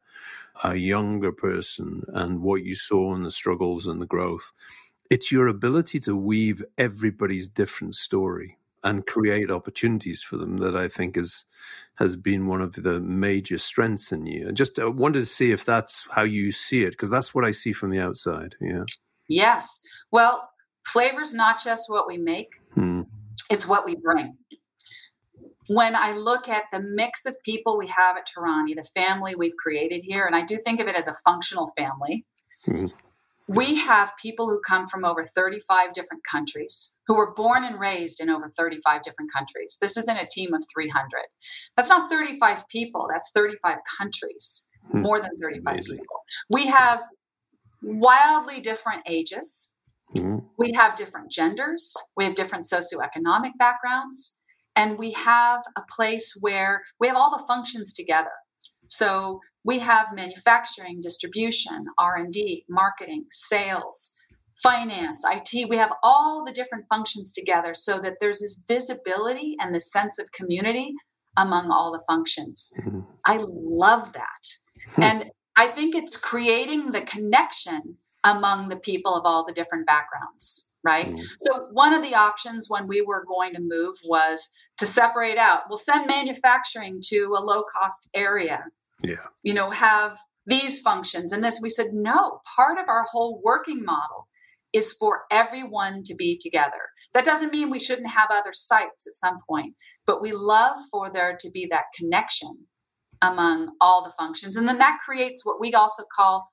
[0.63, 4.51] a younger person and what you saw in the struggles and the growth,
[5.09, 10.87] it's your ability to weave everybody's different story and create opportunities for them that I
[10.87, 11.45] think is
[11.95, 14.47] has been one of the major strengths in you.
[14.47, 17.45] And just I wanted to see if that's how you see it because that's what
[17.45, 18.55] I see from the outside.
[18.59, 18.85] Yeah.
[19.27, 19.79] Yes.
[20.11, 20.49] Well,
[20.87, 23.05] flavor's not just what we make, mm.
[23.49, 24.35] it's what we bring.
[25.67, 29.55] When I look at the mix of people we have at Torani, the family we've
[29.55, 32.25] created here, and I do think of it as a functional family,
[32.67, 32.91] mm.
[33.55, 38.21] We have people who come from over 35 different countries, who were born and raised
[38.21, 39.77] in over 35 different countries.
[39.81, 41.09] This isn't a team of 300.
[41.75, 45.01] That's not 35 people, that's 35 countries, mm.
[45.01, 45.97] more than 35 Amazing.
[45.97, 46.17] people.
[46.49, 47.01] We have
[47.81, 49.73] wildly different ages.
[50.15, 50.45] Mm-hmm.
[50.57, 51.93] We have different genders.
[52.15, 54.37] We have different socioeconomic backgrounds.
[54.75, 58.31] And we have a place where we have all the functions together.
[58.91, 64.13] So we have manufacturing, distribution, R&D, marketing, sales,
[64.61, 65.69] finance, IT.
[65.69, 70.19] We have all the different functions together so that there's this visibility and this sense
[70.19, 70.93] of community
[71.37, 72.71] among all the functions.
[72.79, 72.99] Mm-hmm.
[73.25, 74.43] I love that.
[74.95, 75.03] Hmm.
[75.03, 75.25] and
[75.55, 81.07] I think it's creating the connection among the people of all the different backgrounds, right?
[81.07, 81.23] Mm.
[81.39, 85.63] So, one of the options when we were going to move was to separate out.
[85.69, 88.63] We'll send manufacturing to a low cost area.
[89.03, 89.27] Yeah.
[89.43, 91.59] You know, have these functions and this.
[91.61, 94.27] We said, no, part of our whole working model
[94.73, 96.89] is for everyone to be together.
[97.13, 101.11] That doesn't mean we shouldn't have other sites at some point, but we love for
[101.11, 102.57] there to be that connection
[103.21, 104.55] among all the functions.
[104.55, 106.49] And then that creates what we also call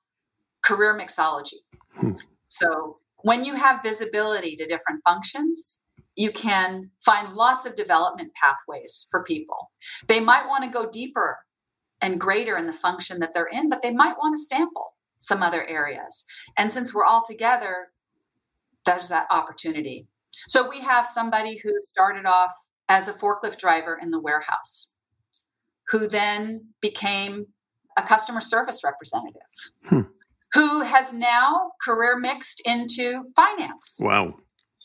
[0.61, 1.59] career mixology.
[1.95, 2.11] Hmm.
[2.47, 5.79] So when you have visibility to different functions,
[6.15, 9.71] you can find lots of development pathways for people.
[10.07, 11.37] They might want to go deeper
[12.01, 15.43] and greater in the function that they're in, but they might want to sample some
[15.43, 16.23] other areas.
[16.57, 17.89] And since we're all together,
[18.85, 20.07] there's that opportunity.
[20.47, 22.53] So we have somebody who started off
[22.87, 24.95] as a forklift driver in the warehouse
[25.89, 27.45] who then became
[27.97, 29.41] a customer service representative,
[29.85, 30.01] hmm.
[30.53, 33.97] who has now career mixed into finance.
[33.99, 34.35] Wow.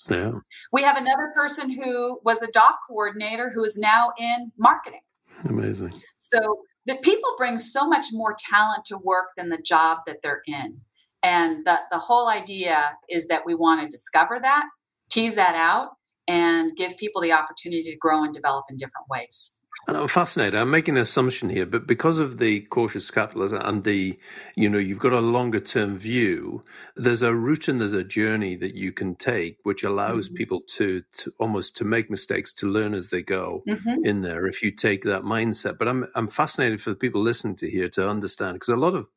[0.09, 0.33] Yeah.
[0.72, 5.00] We have another person who was a dock coordinator who is now in marketing.
[5.44, 6.00] Amazing.
[6.18, 6.38] So
[6.87, 10.81] the people bring so much more talent to work than the job that they're in.
[11.23, 14.66] And the, the whole idea is that we want to discover that,
[15.11, 15.90] tease that out,
[16.29, 19.59] and give people the opportunity to grow and develop in different ways.
[19.87, 20.55] I'm fascinated.
[20.55, 24.18] I'm making an assumption here, but because of the conscious capitalism and the,
[24.57, 26.64] you know, you've got a longer term view,
[26.97, 30.37] there's a route and there's a journey that you can take, which allows mm-hmm.
[30.37, 34.05] people to, to almost to make mistakes, to learn as they go mm-hmm.
[34.05, 34.47] in there.
[34.47, 37.88] If you take that mindset, but I'm I'm fascinated for the people listening to here
[37.90, 39.09] to understand because a lot of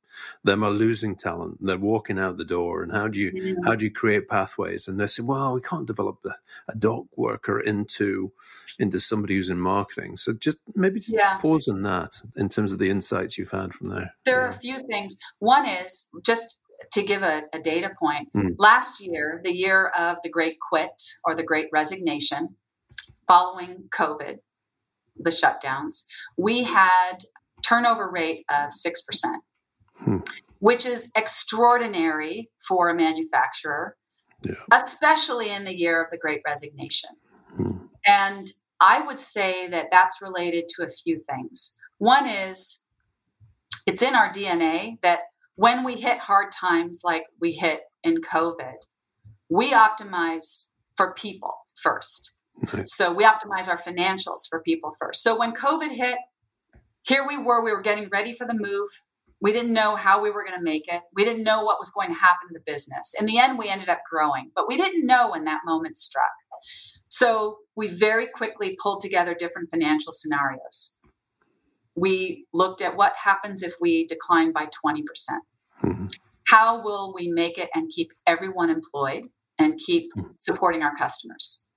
[0.44, 1.58] them are losing talent.
[1.62, 3.54] They're walking out the door, and how do you yeah.
[3.64, 4.88] how do you create pathways?
[4.88, 6.36] And they say, well, we can't develop the,
[6.68, 8.32] a dock worker into
[8.80, 10.18] into somebody who's in marketing.
[10.18, 11.38] So just maybe just yeah.
[11.38, 14.14] pause on that in terms of the insights you've had from there.
[14.26, 14.46] There yeah.
[14.46, 15.18] are a few things.
[15.40, 16.58] One is just
[16.94, 18.30] to give a, a data point.
[18.36, 18.56] Mm.
[18.58, 20.92] Last year, the year of the Great Quit
[21.24, 22.56] or the Great Resignation,
[23.28, 24.38] following COVID,
[25.18, 26.04] the shutdowns,
[26.38, 27.18] we had
[27.64, 29.42] turnover rate of six percent
[30.04, 30.18] hmm.
[30.60, 33.96] which is extraordinary for a manufacturer,
[34.46, 34.56] yeah.
[34.72, 37.10] especially in the year of the Great Resignation.
[37.56, 37.78] Hmm.
[38.06, 38.48] And
[38.80, 41.78] I would say that that's related to a few things.
[41.98, 42.88] One is
[43.86, 45.22] it's in our DNA that
[45.56, 48.76] when we hit hard times like we hit in COVID,
[49.50, 52.38] we optimize for people first.
[52.74, 52.96] Nice.
[52.96, 55.24] So we optimize our financials for people first.
[55.24, 56.18] So when COVID hit,
[57.04, 58.90] here we were, we were getting ready for the move.
[59.40, 61.02] We didn't know how we were going to make it.
[61.14, 63.14] We didn't know what was going to happen to the business.
[63.20, 66.26] In the end, we ended up growing, but we didn't know when that moment struck.
[67.10, 71.00] So we very quickly pulled together different financial scenarios.
[71.96, 75.06] We looked at what happens if we decline by 20%.
[75.06, 75.44] percent
[75.84, 76.08] mm-hmm.
[76.48, 79.26] How will we make it and keep everyone employed
[79.60, 80.32] and keep mm-hmm.
[80.38, 81.68] supporting our customers?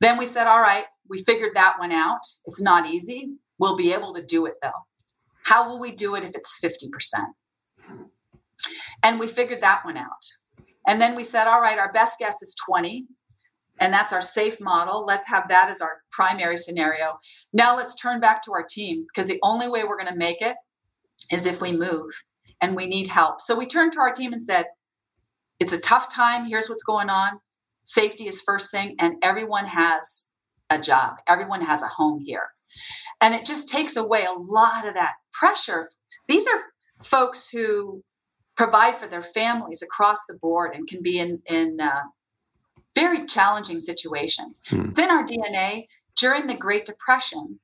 [0.00, 2.20] Then we said, all right, we figured that one out.
[2.46, 3.30] It's not easy.
[3.58, 4.70] We'll be able to do it though.
[5.44, 6.90] How will we do it if it's 50%?
[9.02, 10.24] And we figured that one out.
[10.86, 13.06] And then we said, all right, our best guess is 20.
[13.78, 15.04] And that's our safe model.
[15.06, 17.18] Let's have that as our primary scenario.
[17.52, 20.40] Now let's turn back to our team because the only way we're going to make
[20.40, 20.56] it
[21.30, 22.10] is if we move
[22.60, 23.40] and we need help.
[23.40, 24.64] So we turned to our team and said,
[25.58, 26.46] it's a tough time.
[26.46, 27.38] Here's what's going on.
[27.84, 30.32] Safety is first thing, and everyone has
[30.70, 32.48] a job, everyone has a home here.
[33.20, 35.88] And it just takes away a lot of that pressure.
[36.28, 36.62] These are
[37.02, 38.02] folks who
[38.56, 42.02] provide for their families across the board and can be in, in uh,
[42.96, 44.62] very challenging situations.
[44.68, 44.88] Hmm.
[44.88, 45.86] It's in our DNA.
[46.16, 47.60] During the Great Depression,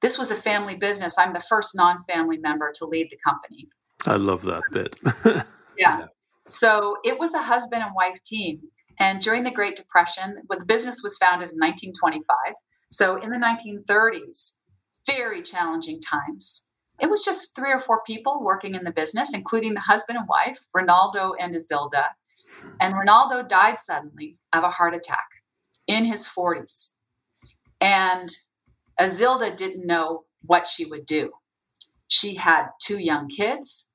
[0.00, 1.18] this was a family business.
[1.18, 3.68] I'm the first non family member to lead the company.
[4.06, 4.98] I love that bit.
[5.26, 5.98] yeah.
[5.98, 6.06] yeah.
[6.48, 8.60] So it was a husband and wife team.
[8.98, 12.54] And during the Great Depression, well, the business was founded in 1925.
[12.90, 14.58] So in the 1930s,
[15.06, 16.70] very challenging times.
[17.00, 20.28] It was just three or four people working in the business, including the husband and
[20.28, 22.04] wife, Rinaldo and Ezilda.
[22.80, 25.26] And Rinaldo died suddenly of a heart attack
[25.86, 26.96] in his 40s.
[27.80, 28.30] And
[28.98, 31.32] Ezilda didn't know what she would do.
[32.08, 33.92] She had two young kids.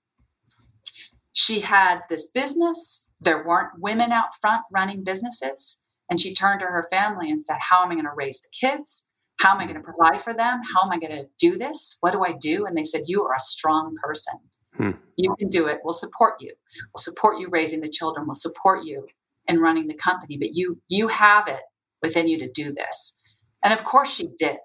[1.33, 3.13] She had this business.
[3.21, 5.83] There weren't women out front running businesses.
[6.09, 8.67] And she turned to her family and said, How am I going to raise the
[8.67, 9.09] kids?
[9.39, 10.61] How am I going to provide for them?
[10.61, 11.97] How am I going to do this?
[12.01, 12.65] What do I do?
[12.65, 14.33] And they said, You are a strong person.
[14.75, 14.91] Hmm.
[15.17, 15.79] You can do it.
[15.83, 16.53] We'll support you.
[16.93, 18.25] We'll support you raising the children.
[18.27, 19.07] We'll support you
[19.47, 20.37] in running the company.
[20.37, 21.61] But you you have it
[22.01, 23.21] within you to do this.
[23.63, 24.57] And of course she did.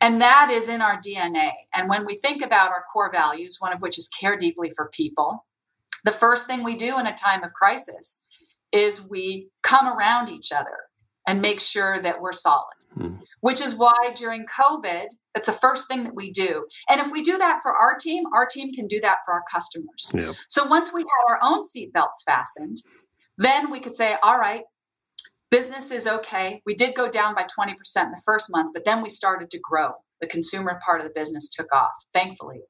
[0.00, 1.52] And that is in our DNA.
[1.74, 4.90] And when we think about our core values, one of which is care deeply for
[4.92, 5.44] people,
[6.04, 8.26] the first thing we do in a time of crisis
[8.72, 10.76] is we come around each other
[11.26, 12.74] and make sure that we're solid.
[12.98, 13.20] Mm.
[13.40, 16.64] Which is why during COVID, that's the first thing that we do.
[16.88, 19.44] And if we do that for our team, our team can do that for our
[19.50, 20.12] customers.
[20.14, 20.32] Yeah.
[20.48, 22.78] So once we have our own seatbelts fastened,
[23.36, 24.62] then we could say, all right,
[25.50, 26.62] business is okay.
[26.66, 29.58] We did go down by 20% in the first month, but then we started to
[29.58, 29.92] grow.
[30.20, 32.60] The consumer part of the business took off, thankfully.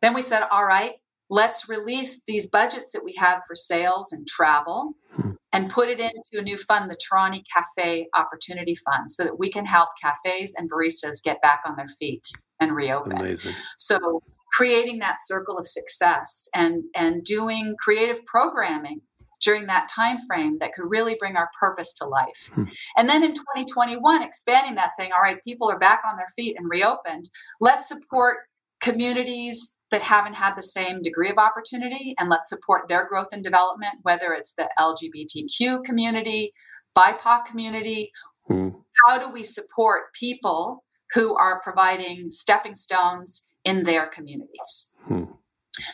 [0.00, 0.94] Then we said, all right,
[1.30, 5.32] let's release these budgets that we had for sales and travel hmm.
[5.52, 9.50] and put it into a new fund, the Torani Cafe Opportunity Fund, so that we
[9.50, 12.26] can help cafes and baristas get back on their feet
[12.60, 13.12] and reopen.
[13.12, 13.54] Amazing.
[13.78, 19.00] So creating that circle of success and and doing creative programming
[19.40, 22.50] during that time frame that could really bring our purpose to life.
[22.54, 22.64] Hmm.
[22.96, 26.56] And then in 2021 expanding that saying all right people are back on their feet
[26.58, 27.28] and reopened,
[27.60, 28.38] let's support
[28.80, 33.42] communities that haven't had the same degree of opportunity and let's support their growth and
[33.42, 36.52] development, whether it's the LGBTQ community,
[36.96, 38.12] BIPOC community.
[38.50, 38.74] Mm.
[39.06, 44.96] How do we support people who are providing stepping stones in their communities?
[45.08, 45.28] Mm.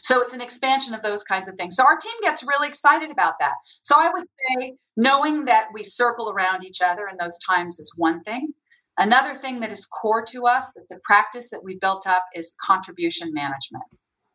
[0.03, 1.77] So it's an expansion of those kinds of things.
[1.77, 3.53] So our team gets really excited about that.
[3.83, 7.93] So I would say knowing that we circle around each other in those times is
[7.97, 8.53] one thing.
[8.97, 12.55] Another thing that is core to us, that's a practice that we built up, is
[12.65, 13.85] contribution management.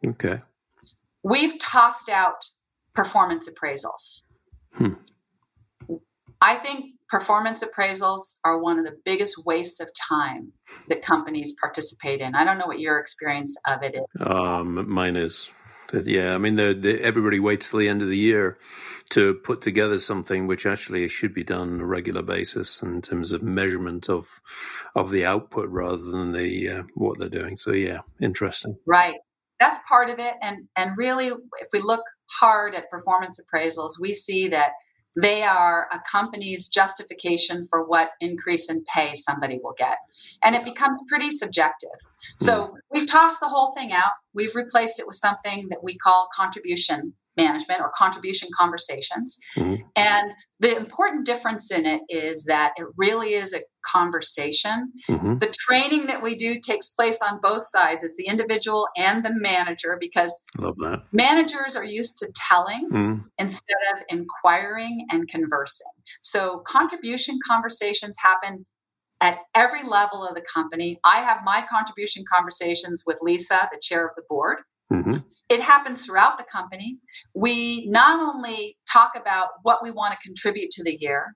[0.06, 0.40] Okay.
[1.24, 2.44] We've tossed out
[2.94, 4.28] performance appraisals.
[4.74, 4.94] Hmm.
[6.42, 10.54] I think performance appraisals are one of the biggest wastes of time
[10.88, 12.36] that companies participate in.
[12.36, 14.02] I don't know what your experience of it is.
[14.26, 15.50] Um, mine is
[15.94, 18.58] yeah, I mean, they're, they're, everybody waits till the end of the year
[19.12, 23.32] to put together something which actually should be done on a regular basis in terms
[23.32, 24.40] of measurement of
[24.96, 27.58] of the output rather than the uh, what they're doing.
[27.58, 28.78] So yeah, interesting.
[28.86, 29.16] Right,
[29.60, 32.04] that's part of it, and and really, if we look
[32.40, 34.72] hard at performance appraisals, we see that
[35.22, 39.98] they are a company's justification for what increase in pay somebody will get.
[40.44, 41.90] And it becomes pretty subjective.
[42.40, 42.76] So hmm.
[42.92, 44.12] we've tossed the whole thing out.
[44.34, 49.38] We've replaced it with something that we call contribution management or contribution conversations.
[49.58, 49.84] Mm-hmm.
[49.96, 54.92] And the important difference in it is that it really is a conversation.
[55.10, 55.38] Mm-hmm.
[55.40, 58.04] The training that we do takes place on both sides.
[58.04, 60.34] It's the individual and the manager because
[61.12, 63.22] managers are used to telling mm-hmm.
[63.38, 65.88] instead of inquiring and conversing.
[66.22, 68.66] So contribution conversations happen
[69.22, 71.00] at every level of the company.
[71.04, 74.60] I have my contribution conversations with Lisa, the chair of the board.
[74.92, 75.20] Mm-hmm.
[75.50, 77.00] It happens throughout the company.
[77.34, 81.36] We not only talk about what we want to contribute to the year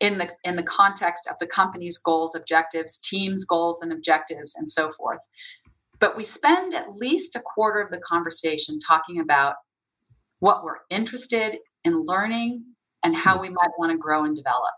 [0.00, 4.68] in the in the context of the company's goals, objectives, team's goals and objectives, and
[4.68, 5.20] so forth,
[6.00, 9.54] but we spend at least a quarter of the conversation talking about
[10.40, 12.64] what we're interested in learning
[13.04, 14.74] and how we might want to grow and develop.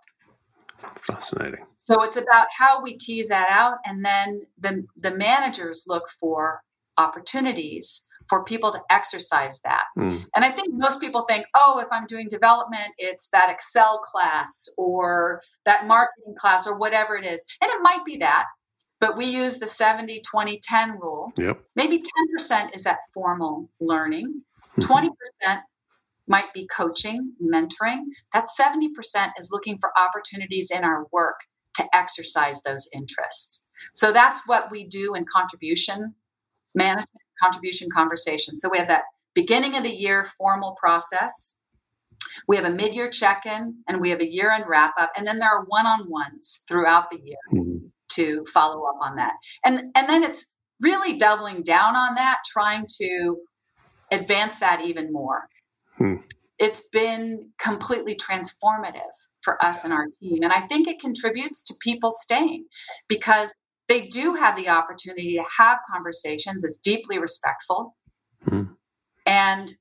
[0.99, 1.65] Fascinating.
[1.79, 6.61] So it's about how we tease that out, and then the the managers look for
[6.99, 9.85] opportunities for people to exercise that.
[9.99, 10.25] Mm.
[10.35, 14.69] And I think most people think, oh, if I'm doing development, it's that Excel class
[14.77, 17.45] or that marketing class or whatever it is.
[17.63, 18.47] And it might be that,
[19.01, 21.33] but we use the 70 20 10 rule.
[21.39, 21.65] Yep.
[21.77, 22.03] Maybe
[22.41, 24.43] 10% is that formal learning,
[24.79, 24.93] mm-hmm.
[25.49, 25.61] 20%
[26.29, 28.03] might be coaching, mentoring.
[28.33, 28.89] That 70%
[29.39, 31.37] is looking for opportunities in our work
[31.77, 33.69] to exercise those interests.
[33.95, 36.15] So that's what we do in contribution
[36.75, 38.57] management contribution conversation.
[38.57, 39.03] So we have that
[39.35, 41.59] beginning of the year formal process.
[42.49, 45.13] We have a mid year check in and we have a year end wrap up.
[45.17, 47.87] And then there are one on ones throughout the year mm-hmm.
[48.13, 49.35] to follow up on that.
[49.65, 53.37] And, and then it's really doubling down on that, trying to
[54.11, 55.49] advance that even more.
[55.99, 56.17] Hmm.
[56.59, 59.01] it's been completely transformative
[59.43, 60.43] for us and our team.
[60.43, 62.67] And I think it contributes to people staying
[63.09, 63.55] because
[63.89, 66.65] they do have the opportunity to have conversations.
[66.65, 67.97] It's deeply respectful.
[68.47, 68.73] Mm-hmm.
[69.27, 69.73] And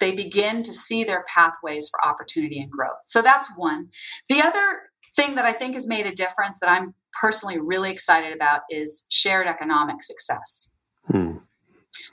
[0.00, 2.98] they begin to see their pathways for opportunity and growth.
[3.04, 3.88] So that's one.
[4.28, 4.82] The other
[5.14, 9.06] thing that I think has made a difference that I'm personally really excited about is
[9.10, 10.74] shared economic success.
[11.06, 11.36] Hmm.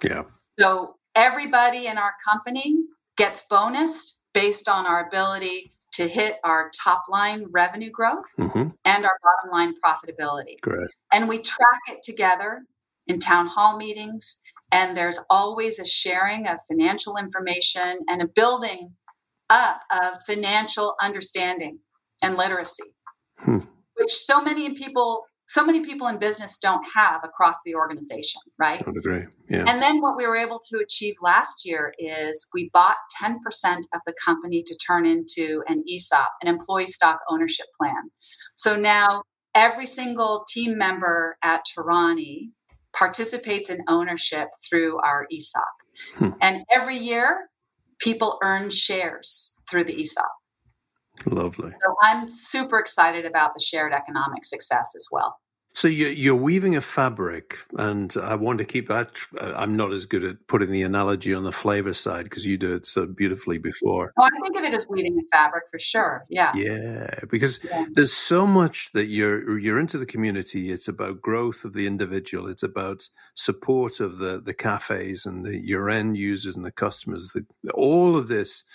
[0.04, 0.24] Yeah.
[0.60, 2.76] So everybody in our company
[3.18, 8.70] gets bonused based on our ability to hit our top line revenue growth mm-hmm.
[8.86, 10.58] and our bottom line profitability.
[10.62, 10.88] Great.
[11.12, 12.62] And we track it together
[13.08, 14.40] in town hall meetings.
[14.72, 18.94] And there's always a sharing of financial information and a building
[19.50, 21.80] up of financial understanding
[22.22, 22.96] and literacy,
[23.40, 23.60] hmm.
[23.96, 28.84] which so many people so many people in business don't have across the organization, right?
[28.86, 29.26] I would agree.
[29.50, 29.66] Yeah.
[29.68, 33.34] And then what we were able to achieve last year is we bought 10%
[33.96, 38.12] of the company to turn into an ESOP, an employee stock ownership plan.
[38.58, 39.24] So now
[39.56, 42.52] every single team member at Torani
[42.96, 45.64] participates in ownership through our ESOP.
[46.18, 46.30] Hmm.
[46.42, 47.50] And every year,
[47.98, 50.30] people earn shares through the ESOP.
[51.26, 51.72] Lovely.
[51.72, 55.38] So I'm super excited about the shared economic success as well.
[55.80, 59.16] So you're weaving a fabric, and I want to keep that.
[59.40, 62.76] I'm not as good at putting the analogy on the flavor side because you do
[62.76, 64.12] it so beautifully before.
[64.20, 66.26] Oh, I think of it as weaving a fabric for sure.
[66.28, 66.54] Yeah.
[66.54, 67.86] Yeah, because yeah.
[67.94, 70.70] there's so much that you're you're into the community.
[70.70, 72.50] It's about growth of the individual.
[72.50, 77.32] It's about support of the the cafes and the your end users and the customers.
[77.32, 78.66] The, all of this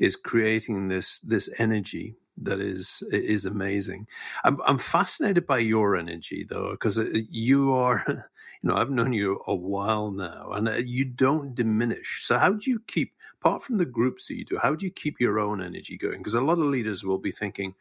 [0.00, 4.06] is creating this this energy that is is amazing.
[4.44, 8.04] I'm I'm fascinated by your energy though, because uh, you are,
[8.62, 12.20] you know, I've known you a while now, and uh, you don't diminish.
[12.24, 14.92] So how do you keep, apart from the groups that you do, how do you
[14.92, 16.18] keep your own energy going?
[16.18, 17.74] Because a lot of leaders will be thinking.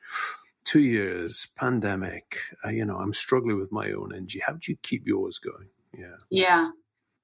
[0.64, 2.40] Two years, pandemic.
[2.66, 4.42] Uh, you know, I'm struggling with my own energy.
[4.46, 5.70] How do you keep yours going?
[5.98, 6.18] Yeah.
[6.30, 6.72] Yeah.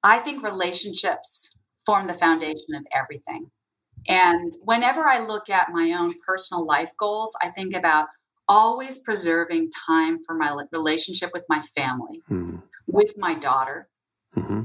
[0.02, 3.50] I think relationships form the foundation of everything.
[4.08, 8.08] And whenever I look at my own personal life goals, I think about
[8.48, 12.56] always preserving time for my relationship with my family, mm-hmm.
[12.86, 13.88] with my daughter,
[14.36, 14.62] mm-hmm.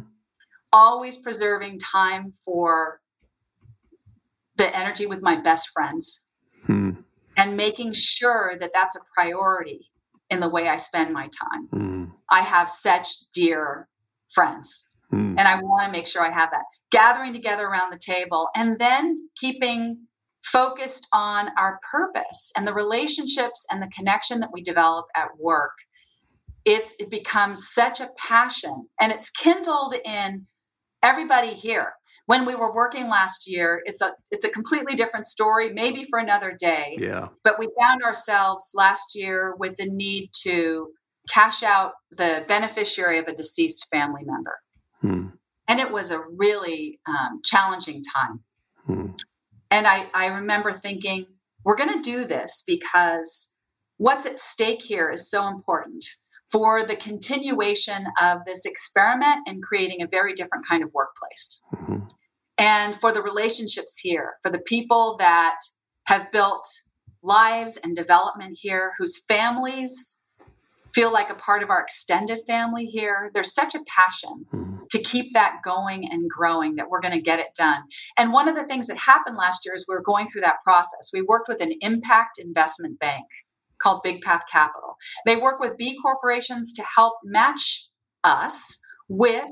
[0.73, 2.99] always preserving time for
[4.57, 6.33] the energy with my best friends,
[6.67, 6.99] mm-hmm.
[7.37, 9.89] and making sure that that's a priority
[10.29, 11.67] in the way I spend my time.
[11.71, 12.05] Hmm.
[12.29, 13.87] I have such dear
[14.29, 15.35] friends Mm.
[15.37, 16.63] And I want to make sure I have that.
[16.91, 20.07] Gathering together around the table and then keeping
[20.43, 25.73] focused on our purpose and the relationships and the connection that we develop at work.
[26.65, 30.45] It's, it becomes such a passion and it's kindled in
[31.03, 31.93] everybody here.
[32.25, 36.19] When we were working last year, it's a it's a completely different story, maybe for
[36.19, 36.95] another day.
[36.99, 37.29] Yeah.
[37.43, 40.89] But we found ourselves last year with the need to
[41.27, 44.59] cash out the beneficiary of a deceased family member.
[45.01, 45.27] Hmm.
[45.69, 48.39] And it was a really um, challenging time.
[48.85, 49.11] Hmm.
[49.71, 51.27] And I, I remember thinking,
[51.63, 53.53] we're going to do this because
[53.97, 56.05] what's at stake here is so important
[56.51, 61.61] for the continuation of this experiment and creating a very different kind of workplace.
[61.75, 61.99] Mm-hmm.
[62.57, 65.59] And for the relationships here, for the people that
[66.05, 66.67] have built
[67.21, 70.18] lives and development here, whose families
[70.93, 73.31] feel like a part of our extended family here.
[73.33, 74.75] There's such a passion mm-hmm.
[74.91, 77.81] to keep that going and growing that we're going to get it done.
[78.17, 80.63] And one of the things that happened last year is we were going through that
[80.63, 81.09] process.
[81.13, 83.25] We worked with an impact investment bank
[83.81, 84.95] called Big Path Capital.
[85.25, 87.87] They work with B corporations to help match
[88.23, 88.77] us
[89.07, 89.45] with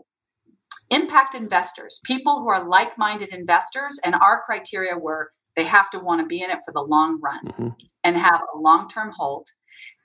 [0.89, 3.99] impact investors, people who are like minded investors.
[4.03, 7.19] And our criteria were they have to want to be in it for the long
[7.19, 7.67] run mm-hmm.
[8.03, 9.47] and have a long term hold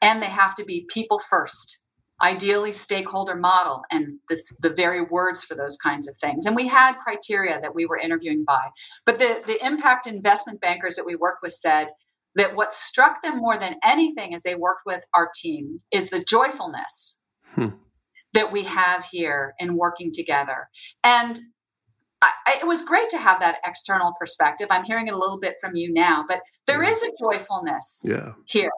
[0.02, 1.78] and they have to be people first
[2.22, 6.46] ideally stakeholder model and the, the very words for those kinds of things.
[6.46, 8.68] And we had criteria that we were interviewing by
[9.04, 11.88] but the, the impact investment bankers that we worked with said
[12.36, 16.24] that what struck them more than anything as they worked with our team is the
[16.24, 17.22] joyfulness
[17.54, 17.68] hmm.
[18.32, 20.68] that we have here in working together.
[21.02, 21.38] And
[22.22, 22.30] I,
[22.60, 24.68] it was great to have that external perspective.
[24.70, 28.32] I'm hearing it a little bit from you now but there is a joyfulness yeah.
[28.46, 28.70] here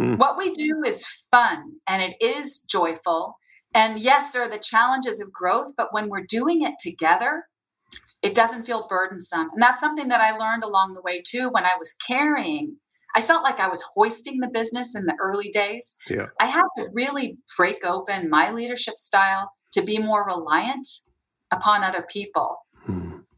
[0.00, 0.18] Mm.
[0.18, 3.36] What we do is fun and it is joyful.
[3.74, 7.44] And yes, there are the challenges of growth, but when we're doing it together,
[8.22, 9.50] it doesn't feel burdensome.
[9.52, 12.76] And that's something that I learned along the way too when I was carrying.
[13.14, 15.96] I felt like I was hoisting the business in the early days.
[16.08, 16.26] Yeah.
[16.40, 20.88] I had to really break open my leadership style to be more reliant
[21.52, 22.58] upon other people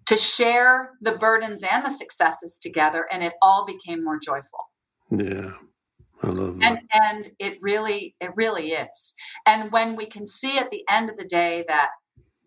[0.07, 4.59] to share the burdens and the successes together, and it all became more joyful.
[5.11, 5.53] Yeah.
[6.23, 6.71] I love that.
[6.71, 9.15] And and it really it really is.
[9.47, 11.91] And when we can see at the end of the day that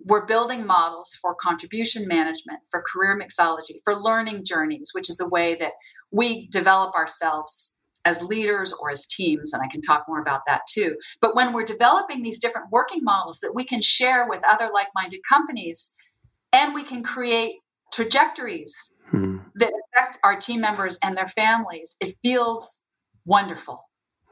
[0.05, 5.27] we're building models for contribution management, for career mixology, for learning journeys, which is a
[5.27, 5.73] way that
[6.11, 9.51] we develop ourselves as leaders or as teams.
[9.51, 10.95] And I can talk more about that too.
[11.21, 14.87] But when we're developing these different working models that we can share with other like
[14.93, 15.95] minded companies,
[16.53, 17.55] and we can create
[17.91, 19.39] trajectories hmm.
[19.55, 22.84] that affect our team members and their families, it feels
[23.25, 23.85] wonderful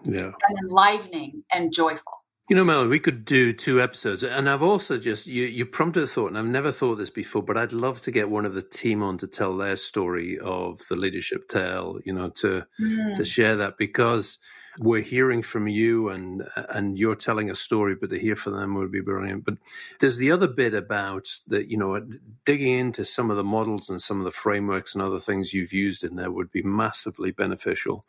[0.06, 0.32] yeah.
[0.48, 2.14] and enlivening and joyful.
[2.50, 6.04] You know, Mel, we could do two episodes, and I've also just you you prompted
[6.04, 8.54] a thought, and I've never thought this before, but I'd love to get one of
[8.54, 12.00] the team on to tell their story of the leadership tale.
[12.04, 13.14] You know, to mm.
[13.14, 14.40] to share that because
[14.80, 18.76] we're hearing from you and and you're telling a story, but to hear from them
[18.76, 19.46] would be brilliant.
[19.46, 19.56] But
[20.02, 22.06] there's the other bit about that, you know,
[22.44, 25.74] digging into some of the models and some of the frameworks and other things you've
[25.74, 28.04] used in there would be massively beneficial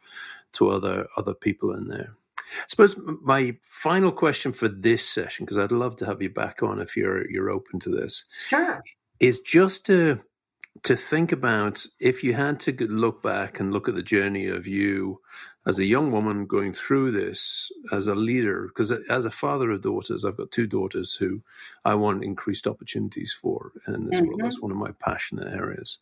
[0.55, 2.17] to other other people in there.
[2.39, 6.63] I suppose my final question for this session, because I'd love to have you back
[6.63, 8.25] on if you're you're open to this.
[8.49, 8.83] Sure.
[9.21, 10.21] Is just to
[10.83, 14.67] to think about if you had to look back and look at the journey of
[14.67, 15.21] you
[15.67, 19.81] as a young woman going through this as a leader, because as a father of
[19.81, 21.41] daughters, I've got two daughters who
[21.85, 24.29] I want increased opportunities for in this mm-hmm.
[24.29, 24.41] world.
[24.43, 25.99] That's one of my passionate areas.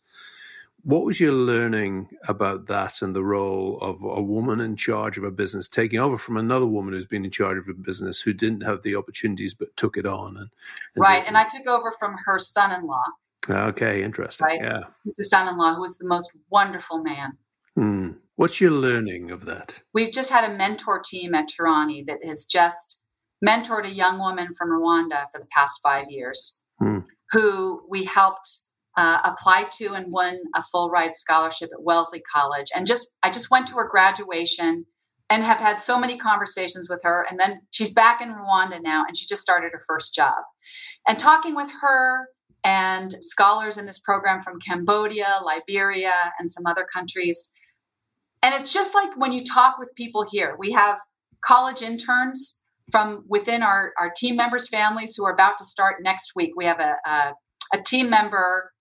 [0.83, 5.23] What was your learning about that and the role of a woman in charge of
[5.23, 8.33] a business taking over from another woman who's been in charge of a business who
[8.33, 10.35] didn't have the opportunities but took it on?
[10.35, 10.49] And,
[10.95, 13.03] and right, and I took over from her son-in-law.
[13.49, 14.45] Okay, interesting.
[14.45, 14.59] Right?
[14.61, 14.81] Yeah,
[15.17, 17.37] his son-in-law, who was the most wonderful man.
[17.75, 18.11] Hmm.
[18.35, 19.79] What's your learning of that?
[19.93, 23.03] We've just had a mentor team at Torani that has just
[23.45, 26.99] mentored a young woman from Rwanda for the past five years, hmm.
[27.31, 28.49] who we helped
[28.97, 32.67] uh, applied to and won a full ride scholarship at Wellesley College.
[32.75, 34.85] And just I just went to her graduation
[35.29, 37.25] and have had so many conversations with her.
[37.29, 40.35] And then she's back in Rwanda now, and she just started her first job.
[41.07, 42.27] And talking with her
[42.63, 47.51] and scholars in this program from Cambodia, Liberia, and some other countries.
[48.41, 50.99] And it's just like when you talk with people here, we have
[51.43, 56.33] college interns from within our, our team members' families who are about to start next
[56.35, 56.51] week.
[56.55, 57.33] We have a, a,
[57.73, 58.72] a team member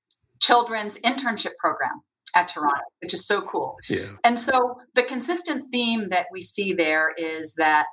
[0.42, 2.02] children's internship program
[2.34, 3.76] at Torani, which is so cool.
[3.88, 4.10] Yeah.
[4.24, 7.86] And so the consistent theme that we see there is that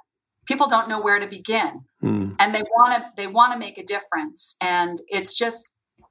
[0.46, 2.36] people don't know where to begin mm.
[2.40, 5.64] and they want to they want to make a difference and it's just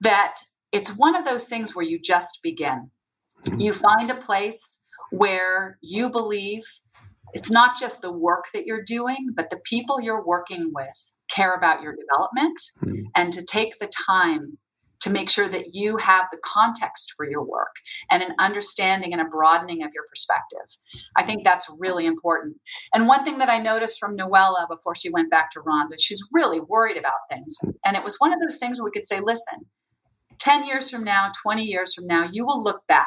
[0.02, 0.36] that
[0.70, 2.90] it's one of those things where you just begin.
[3.44, 3.60] Mm.
[3.60, 6.62] You find a place where you believe
[7.32, 11.54] it's not just the work that you're doing, but the people you're working with care
[11.54, 13.04] about your development mm.
[13.16, 14.56] and to take the time
[15.00, 17.74] to make sure that you have the context for your work
[18.10, 20.66] and an understanding and a broadening of your perspective.
[21.16, 22.56] I think that's really important.
[22.94, 26.22] And one thing that I noticed from Noella before she went back to Rwanda, she's
[26.32, 27.56] really worried about things.
[27.84, 29.64] And it was one of those things where we could say, listen,
[30.38, 33.06] 10 years from now, 20 years from now, you will look back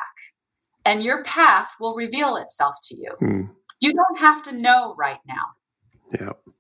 [0.86, 3.12] and your path will reveal itself to you.
[3.22, 3.50] Mm.
[3.80, 6.16] You don't have to know right now.
[6.20, 6.54] Yeah.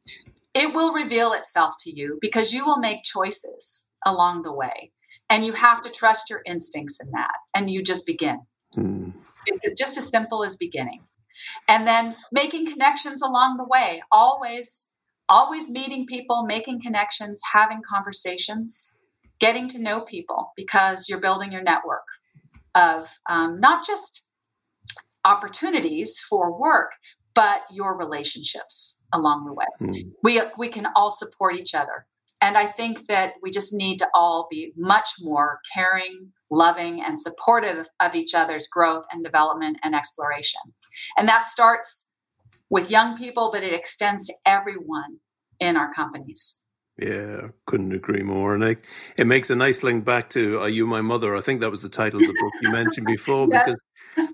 [0.53, 4.91] It will reveal itself to you because you will make choices along the way.
[5.32, 7.32] And you have to trust your instincts in that.
[7.55, 8.41] And you just begin.
[8.75, 9.13] Mm.
[9.47, 11.01] It's just as simple as beginning.
[11.67, 14.91] And then making connections along the way, always,
[15.29, 18.99] always meeting people, making connections, having conversations,
[19.39, 22.05] getting to know people because you're building your network
[22.75, 24.27] of um, not just
[25.25, 26.91] opportunities for work,
[27.34, 29.65] but your relationships along the way.
[29.82, 30.11] Mm.
[30.23, 32.05] We, we can all support each other.
[32.42, 37.20] And I think that we just need to all be much more caring, loving, and
[37.20, 40.62] supportive of each other's growth and development and exploration.
[41.18, 42.10] And that starts
[42.70, 45.18] with young people, but it extends to everyone
[45.60, 46.62] in our companies.
[46.98, 48.54] Yeah, couldn't agree more.
[48.54, 48.78] And I,
[49.18, 51.36] it makes a nice link back to Are You My Mother?
[51.36, 53.66] I think that was the title of the book you mentioned before, yes.
[53.66, 53.80] because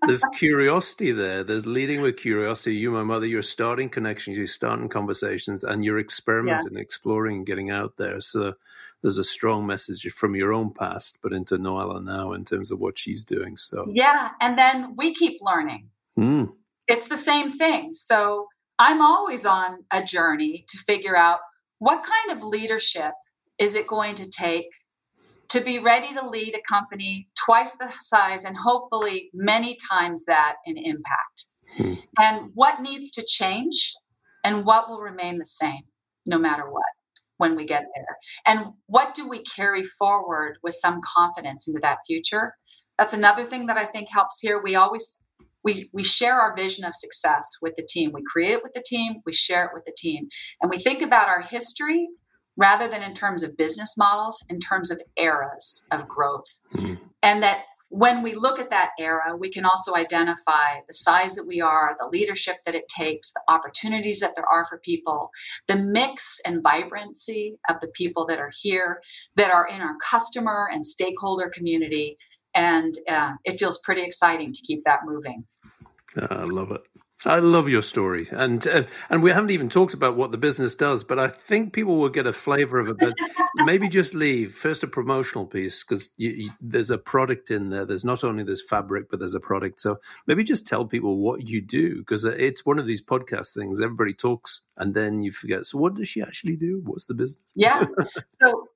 [0.06, 1.44] there's curiosity there.
[1.44, 2.76] There's leading with curiosity.
[2.76, 6.82] You, my mother, you're starting connections, you're starting conversations, and you're experimenting, yeah.
[6.82, 8.22] exploring, and getting out there.
[8.22, 8.54] So
[9.02, 12.80] there's a strong message from your own past, but into Noella now in terms of
[12.80, 13.58] what she's doing.
[13.58, 15.90] So yeah, and then we keep learning.
[16.18, 16.54] Mm.
[16.88, 17.94] It's the same thing.
[17.94, 18.48] So
[18.80, 21.40] I'm always on a journey to figure out
[21.80, 23.12] what kind of leadership
[23.60, 24.68] is it going to take
[25.50, 30.56] to be ready to lead a company twice the size and hopefully many times that
[30.66, 31.46] in impact.
[31.78, 31.94] Hmm.
[32.20, 33.94] And what needs to change
[34.44, 35.82] and what will remain the same
[36.26, 36.84] no matter what.
[37.38, 38.18] when we get there?
[38.46, 42.54] And what do we carry forward with some confidence into that future?
[42.98, 44.62] That's another thing that I think helps here.
[44.62, 45.24] We always
[45.64, 48.12] we we share our vision of success with the team.
[48.14, 50.28] We create it with the team, we share it with the team.
[50.62, 52.08] And we think about our history
[52.58, 56.60] rather than in terms of business models, in terms of eras of growth.
[56.76, 56.96] Mm-hmm.
[57.24, 61.48] And that when we look at that era, we can also identify the size that
[61.48, 65.30] we are, the leadership that it takes, the opportunities that there are for people,
[65.68, 69.02] the mix and vibrancy of the people that are here,
[69.36, 72.18] that are in our customer and stakeholder community.
[72.56, 75.46] And uh, it feels pretty exciting to keep that moving.
[76.30, 76.82] I love it.
[77.26, 80.76] I love your story, and uh, and we haven't even talked about what the business
[80.76, 82.98] does, but I think people will get a flavor of it.
[83.00, 83.16] But
[83.66, 86.12] maybe just leave first a promotional piece because
[86.62, 87.86] there's a product in there.
[87.86, 89.80] There's not only this fabric, but there's a product.
[89.80, 93.82] So maybe just tell people what you do because it's one of these podcast things.
[93.82, 95.66] Everybody talks, and then you forget.
[95.66, 96.84] So what does she actually do?
[96.86, 97.44] What's the business?
[97.56, 97.84] Yeah.
[98.30, 98.68] so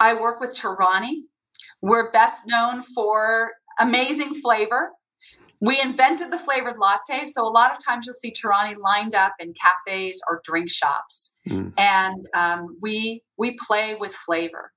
[0.00, 1.24] I work with Torani.
[1.82, 4.92] We're best known for amazing flavor
[5.60, 7.24] we invented the flavored latte.
[7.24, 11.38] So a lot of times you'll see Torani lined up in cafes or drink shops.
[11.48, 11.72] Mm.
[11.78, 14.72] And um, we we play with flavor.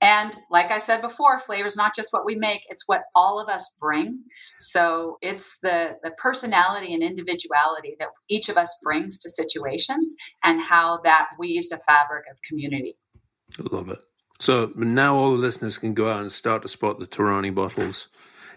[0.00, 3.40] And like I said before, flavor is not just what we make, it's what all
[3.40, 4.20] of us bring.
[4.60, 10.14] So it's the, the personality and individuality that each of us brings to situations
[10.44, 12.98] and how that weaves a fabric of community.
[13.58, 14.00] I love it.
[14.38, 18.08] So now all the listeners can go out and start to spot the Torani bottles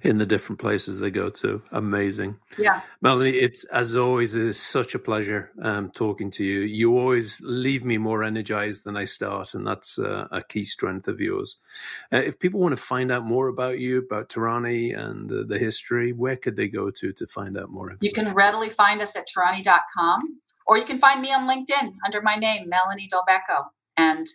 [0.03, 1.61] in the different places they go to.
[1.71, 2.37] Amazing.
[2.57, 2.81] Yeah.
[3.01, 6.61] Melanie, it's as always, it is such a pleasure um, talking to you.
[6.61, 11.07] You always leave me more energized than I start, and that's uh, a key strength
[11.07, 11.57] of yours.
[12.13, 15.59] Uh, if people want to find out more about you, about Torani and uh, the
[15.59, 17.97] history, where could they go to to find out more?
[18.01, 22.21] You can readily find us at Torani.com, or you can find me on LinkedIn under
[22.21, 23.65] my name, Melanie Dulbecco.
[23.97, 24.27] And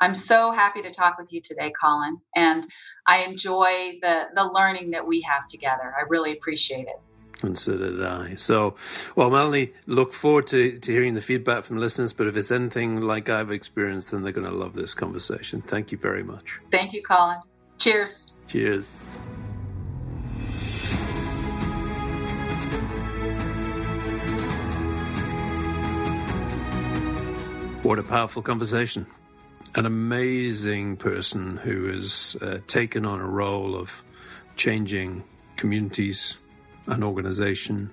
[0.00, 2.66] I'm so happy to talk with you today, Colin, and
[3.06, 5.94] I enjoy the the learning that we have together.
[5.96, 7.00] I really appreciate it.
[7.42, 8.34] And so did I.
[8.36, 8.76] So,
[9.14, 12.14] well, Melanie, look forward to, to hearing the feedback from listeners.
[12.14, 15.60] But if it's anything like I've experienced, then they're going to love this conversation.
[15.60, 16.58] Thank you very much.
[16.70, 17.38] Thank you, Colin.
[17.78, 18.32] Cheers.
[18.48, 18.92] Cheers.
[27.82, 29.06] What a powerful conversation
[29.76, 34.02] an amazing person who has uh, taken on a role of
[34.56, 35.22] changing
[35.56, 36.38] communities,
[36.86, 37.92] an organization,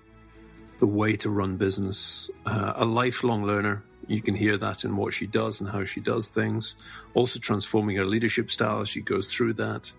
[0.80, 3.84] the way to run business, uh, a lifelong learner.
[4.08, 6.78] You can hear that in what she does and how she does things.
[7.16, 9.92] Also, transforming her leadership style as she goes through that.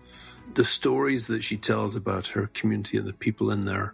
[0.55, 3.93] The stories that she tells about her community and the people in there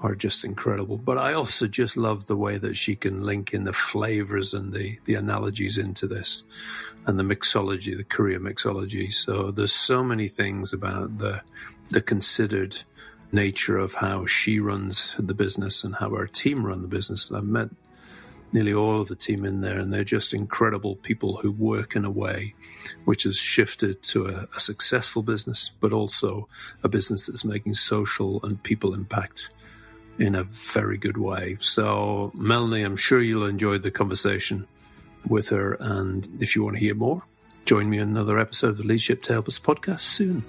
[0.00, 0.98] are just incredible.
[0.98, 4.72] But I also just love the way that she can link in the flavors and
[4.72, 6.44] the, the analogies into this
[7.06, 9.12] and the mixology, the career mixology.
[9.12, 11.42] So there's so many things about the
[11.90, 12.76] the considered
[13.30, 17.30] nature of how she runs the business and how our team run the business.
[17.30, 17.68] I've met
[18.52, 22.04] nearly all of the team in there, and they're just incredible people who work in
[22.04, 22.54] a way
[23.04, 26.48] which has shifted to a, a successful business, but also
[26.82, 29.50] a business that's making social and people impact
[30.18, 31.56] in a very good way.
[31.60, 34.68] So, Melanie, I'm sure you'll enjoy the conversation
[35.26, 35.74] with her.
[35.80, 37.22] And if you want to hear more,
[37.64, 40.44] join me in another episode of the Leadership Help Us podcast soon.